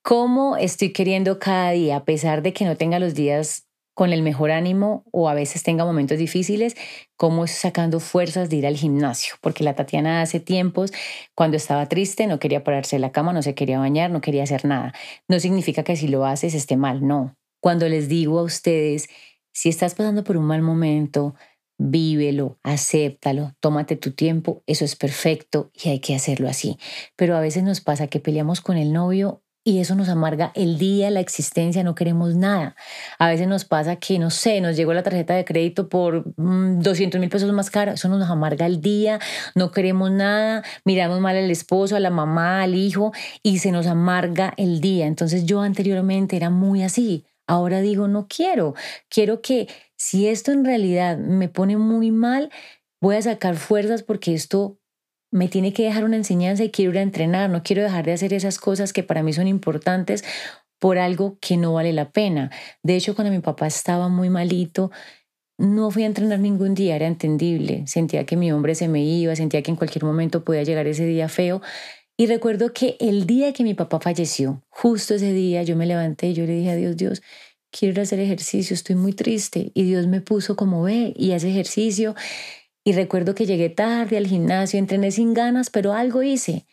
[0.03, 3.66] Cómo estoy queriendo cada día, a pesar de que no tenga los días
[3.98, 6.76] con el mejor ánimo o a veces tenga momentos difíciles,
[7.16, 10.93] cómo sacando fuerzas de ir al gimnasio, porque la Tatiana hace tiempos,
[11.34, 14.43] cuando estaba triste, no quería pararse de la cama, no se quería bañar, no quería
[14.43, 14.93] hacer nada.
[15.28, 17.36] No significa que si lo haces esté mal, no.
[17.60, 19.10] Cuando les digo a ustedes,
[19.52, 21.34] si estás pasando por un mal momento,
[21.80, 26.78] vívelo, acéptalo, tómate tu tiempo, eso es perfecto y hay que hacerlo así.
[27.16, 30.78] Pero a veces nos pasa que peleamos con el novio y eso nos amarga el
[30.78, 32.78] día, la existencia, no queremos nada.
[33.20, 37.18] A veces nos pasa que, no sé, nos llegó la tarjeta de crédito por 200
[37.18, 39.20] mm, mil pesos más cara, eso nos amarga el día,
[39.55, 43.11] no queremos nada, miramos mal al esposo, a la mamá, al hijo
[43.43, 45.05] y se nos amarga el día.
[45.05, 48.74] Entonces yo anteriormente era muy así, ahora digo, no quiero,
[49.09, 52.51] quiero que si esto en realidad me pone muy mal,
[53.01, 54.80] voy a sacar fuerzas porque esto
[55.32, 58.13] me tiene que dejar una enseñanza y quiero ir a entrenar, no quiero dejar de
[58.13, 60.23] hacer esas cosas que para mí son importantes
[60.80, 62.51] por algo que no vale la pena.
[62.84, 64.91] De hecho, cuando mi papá estaba muy malito,
[65.57, 67.86] no fui a entrenar ningún día, era entendible.
[67.88, 71.05] Sentía que mi hombre se me iba, sentía que en cualquier momento podía llegar ese
[71.05, 71.61] día feo.
[72.15, 76.30] Y recuerdo que el día que mi papá falleció, justo ese día, yo me levanté
[76.30, 77.21] y yo le dije a Dios, Dios,
[77.71, 79.71] quiero hacer ejercicio, estoy muy triste.
[79.73, 82.15] Y Dios me puso como ve y hace ejercicio.
[82.88, 86.66] Y recuerdo que llegué tarde al gimnasio, entrené sin ganas, pero algo hice.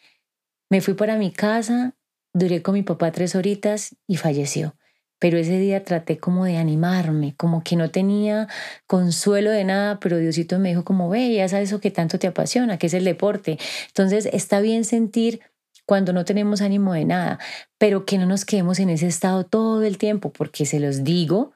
[0.71, 1.97] Me fui para mi casa,
[2.33, 4.77] duré con mi papá tres horitas y falleció.
[5.19, 8.47] Pero ese día traté como de animarme, como que no tenía
[8.87, 12.29] consuelo de nada, pero Diosito me dijo como, ve, ya sabes eso que tanto te
[12.29, 13.59] apasiona, que es el deporte.
[13.89, 15.41] Entonces está bien sentir
[15.85, 17.41] cuando no tenemos ánimo de nada,
[17.77, 21.55] pero que no nos quedemos en ese estado todo el tiempo, porque se los digo,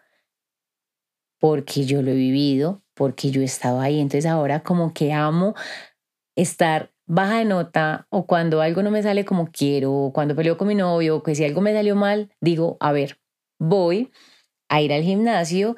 [1.39, 4.01] porque yo lo he vivido, porque yo estaba ahí.
[4.01, 5.55] Entonces ahora como que amo
[6.37, 10.59] estar baja de nota o cuando algo no me sale como quiero, o cuando peleo
[10.59, 13.19] con mi novio, o que si algo me salió mal, digo, a ver,
[13.59, 14.11] voy
[14.69, 15.77] a ir al gimnasio,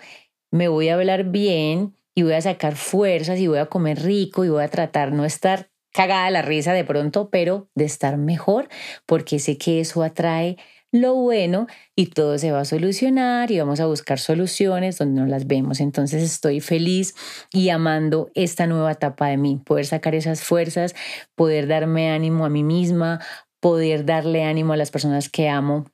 [0.51, 4.45] me voy a hablar bien y voy a sacar fuerzas y voy a comer rico
[4.45, 8.69] y voy a tratar no estar cagada la risa de pronto, pero de estar mejor,
[9.07, 10.57] porque sé que eso atrae
[10.93, 15.27] lo bueno y todo se va a solucionar y vamos a buscar soluciones donde no
[15.27, 15.81] las vemos.
[15.81, 17.15] Entonces estoy feliz
[17.53, 20.95] y amando esta nueva etapa de mí, poder sacar esas fuerzas,
[21.35, 23.21] poder darme ánimo a mí misma,
[23.61, 25.87] poder darle ánimo a las personas que amo,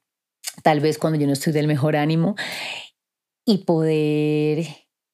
[0.62, 2.36] tal vez cuando yo no estoy del mejor ánimo,
[3.44, 4.66] y poder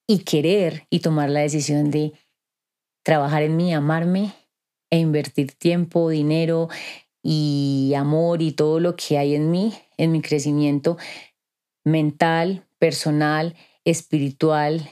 [0.07, 2.12] y querer y tomar la decisión de
[3.05, 4.33] trabajar en mí, amarme
[4.91, 6.68] e invertir tiempo, dinero
[7.23, 10.97] y amor y todo lo que hay en mí, en mi crecimiento
[11.85, 13.55] mental, personal,
[13.85, 14.91] espiritual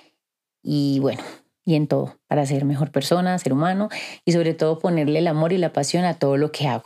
[0.62, 1.22] y bueno,
[1.64, 3.88] y en todo, para ser mejor persona, ser humano
[4.24, 6.84] y sobre todo ponerle el amor y la pasión a todo lo que hago.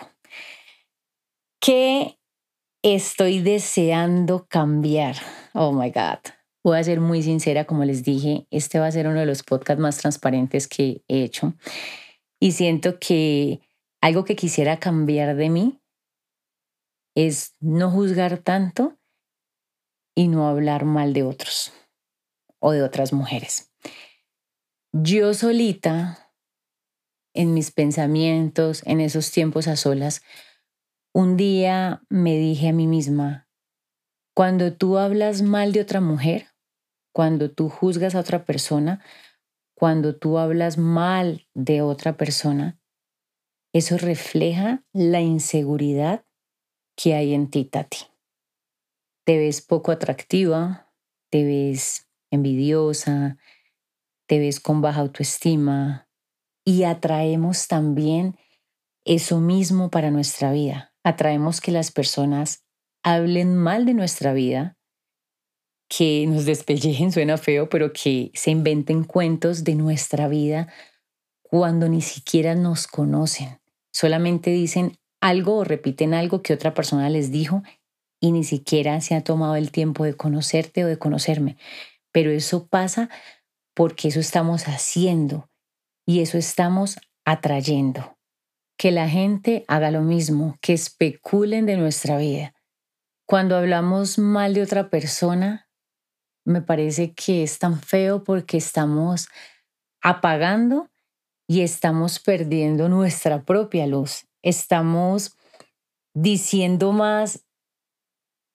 [1.61, 2.19] ¿Qué
[2.83, 5.17] estoy deseando cambiar?
[5.55, 6.19] Oh my God.
[6.63, 9.43] Voy a ser muy sincera, como les dije, este va a ser uno de los
[9.43, 11.55] podcasts más transparentes que he hecho.
[12.41, 13.61] Y siento que
[14.05, 15.81] algo que quisiera cambiar de mí
[17.17, 18.99] es no juzgar tanto
[20.15, 21.73] y no hablar mal de otros
[22.59, 23.73] o de otras mujeres.
[24.93, 26.31] Yo solita,
[27.33, 30.21] en mis pensamientos, en esos tiempos a solas,
[31.15, 33.49] un día me dije a mí misma,
[34.35, 36.49] cuando tú hablas mal de otra mujer,
[37.15, 39.03] cuando tú juzgas a otra persona,
[39.75, 42.79] cuando tú hablas mal de otra persona,
[43.75, 46.25] eso refleja la inseguridad
[46.97, 47.99] que hay en ti, Tati.
[49.25, 50.93] Te ves poco atractiva,
[51.29, 53.37] te ves envidiosa,
[54.29, 56.09] te ves con baja autoestima
[56.64, 58.39] y atraemos también
[59.05, 60.95] eso mismo para nuestra vida.
[61.03, 62.64] Atraemos que las personas
[63.03, 64.79] hablen mal de nuestra vida,
[65.89, 70.72] que nos despellejen, suena feo, pero que se inventen cuentos de nuestra vida
[71.43, 73.64] cuando ni siquiera nos conocen.
[73.95, 77.63] Solamente dicen algo o repiten algo que otra persona les dijo
[78.21, 81.57] y ni siquiera se ha tomado el tiempo de conocerte o de conocerme.
[82.13, 83.09] Pero eso pasa
[83.73, 85.49] porque eso estamos haciendo
[86.07, 88.19] y eso estamos atrayendo.
[88.77, 92.53] Que la gente haga lo mismo, que especulen de nuestra vida.
[93.27, 95.69] Cuando hablamos mal de otra persona,
[96.45, 99.29] me parece que es tan feo porque estamos
[100.03, 100.91] apagando
[101.47, 104.27] y estamos perdiendo nuestra propia luz.
[104.43, 105.37] Estamos
[106.15, 107.45] diciendo más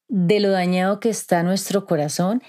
[0.07, 2.41] de lo dañado que está nuestro corazón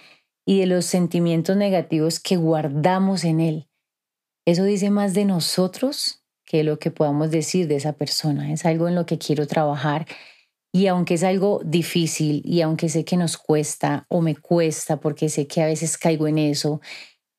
[0.47, 3.68] y de los sentimientos negativos que guardamos en él.
[4.47, 8.53] Eso dice más de nosotros que lo que podamos decir de esa persona.
[8.53, 10.07] Es algo en lo que quiero trabajar
[10.72, 15.28] y aunque es algo difícil y aunque sé que nos cuesta o me cuesta porque
[15.28, 16.80] sé que a veces caigo en eso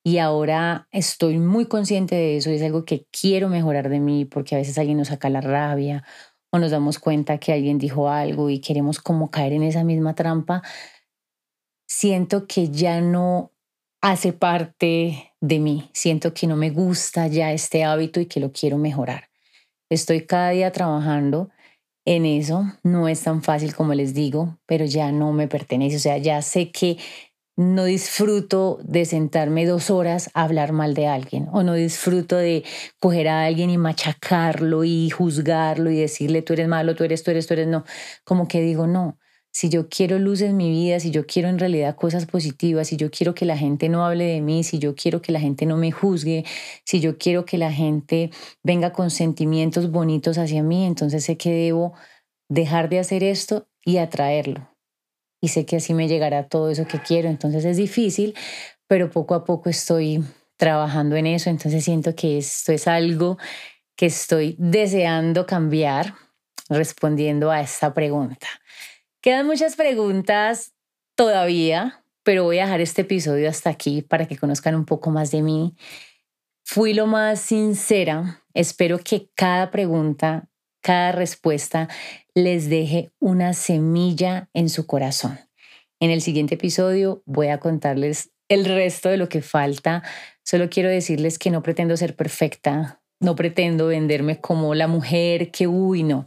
[0.04, 4.56] y ahora estoy muy consciente de eso, es algo que quiero mejorar de mí porque
[4.56, 6.04] a veces alguien nos saca la rabia
[6.52, 10.16] o nos damos cuenta que alguien dijo algo y queremos como caer en esa misma
[10.16, 10.64] trampa,
[11.88, 13.52] siento que ya no
[14.02, 18.52] hace parte de mí, siento que no me gusta ya este hábito y que lo
[18.52, 19.30] quiero mejorar.
[19.90, 21.50] Estoy cada día trabajando
[22.06, 26.00] en eso, no es tan fácil como les digo, pero ya no me pertenece, o
[26.00, 26.98] sea, ya sé que
[27.58, 32.64] no disfruto de sentarme dos horas a hablar mal de alguien o no disfruto de
[33.00, 37.32] coger a alguien y machacarlo y juzgarlo y decirle tú eres malo, tú eres, tú
[37.32, 37.84] eres, tú eres, no,
[38.24, 39.20] como que digo, no,
[39.52, 42.98] si yo quiero luz en mi vida, si yo quiero en realidad cosas positivas, si
[42.98, 45.66] yo quiero que la gente no hable de mí, si yo quiero que la gente
[45.66, 46.46] no me juzgue,
[46.86, 48.32] si yo quiero que la gente
[48.64, 51.94] venga con sentimientos bonitos hacia mí, entonces sé que debo
[52.50, 54.71] dejar de hacer esto y atraerlo.
[55.42, 57.28] Y sé que así me llegará todo eso que quiero.
[57.28, 58.36] Entonces es difícil,
[58.88, 60.24] pero poco a poco estoy
[60.56, 61.50] trabajando en eso.
[61.50, 63.38] Entonces siento que esto es algo
[63.96, 66.14] que estoy deseando cambiar
[66.70, 68.48] respondiendo a esta pregunta.
[69.22, 70.74] Quedan muchas preguntas
[71.16, 75.32] todavía, pero voy a dejar este episodio hasta aquí para que conozcan un poco más
[75.32, 75.76] de mí.
[76.64, 78.44] Fui lo más sincera.
[78.54, 80.50] Espero que cada pregunta,
[80.82, 81.88] cada respuesta
[82.34, 85.40] les deje una semilla en su corazón.
[86.00, 90.04] En el siguiente episodio voy a contarles el resto de lo que falta.
[90.44, 95.68] Solo quiero decirles que no pretendo ser perfecta, no pretendo venderme como la mujer que,
[95.68, 96.26] uy, no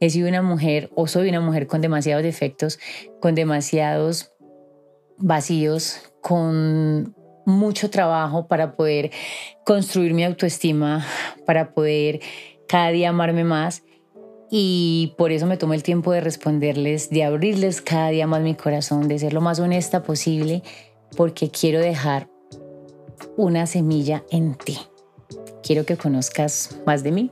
[0.00, 2.78] he sido una mujer o soy una mujer con demasiados defectos,
[3.20, 4.32] con demasiados
[5.18, 9.10] vacíos, con mucho trabajo para poder
[9.64, 11.04] construir mi autoestima,
[11.44, 12.20] para poder
[12.68, 13.82] cada día amarme más.
[14.50, 18.54] Y por eso me tomo el tiempo de responderles, de abrirles cada día más mi
[18.54, 20.62] corazón, de ser lo más honesta posible,
[21.16, 22.28] porque quiero dejar
[23.36, 24.78] una semilla en ti.
[25.62, 27.30] Quiero que conozcas más de mí,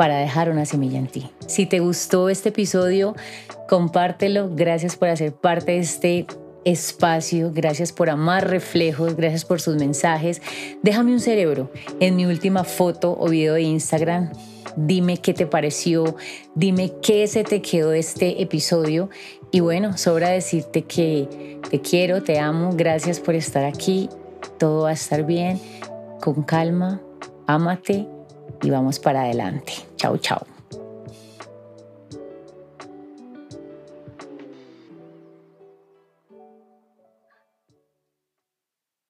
[0.00, 1.28] para dejar una semilla en ti.
[1.46, 3.14] Si te gustó este episodio,
[3.68, 4.48] compártelo.
[4.54, 6.26] Gracias por hacer parte de este
[6.64, 10.40] espacio, gracias por amar reflejos, gracias por sus mensajes.
[10.82, 11.70] Déjame un cerebro
[12.00, 14.32] en mi última foto o video de Instagram.
[14.76, 16.16] Dime qué te pareció,
[16.54, 19.10] dime qué se te quedó de este episodio.
[19.50, 24.08] Y bueno, sobra decirte que te quiero, te amo, gracias por estar aquí.
[24.58, 25.60] Todo va a estar bien,
[26.20, 27.00] con calma,
[27.46, 28.06] ámate
[28.62, 29.72] y vamos para adelante.
[29.96, 30.49] Chao, chao.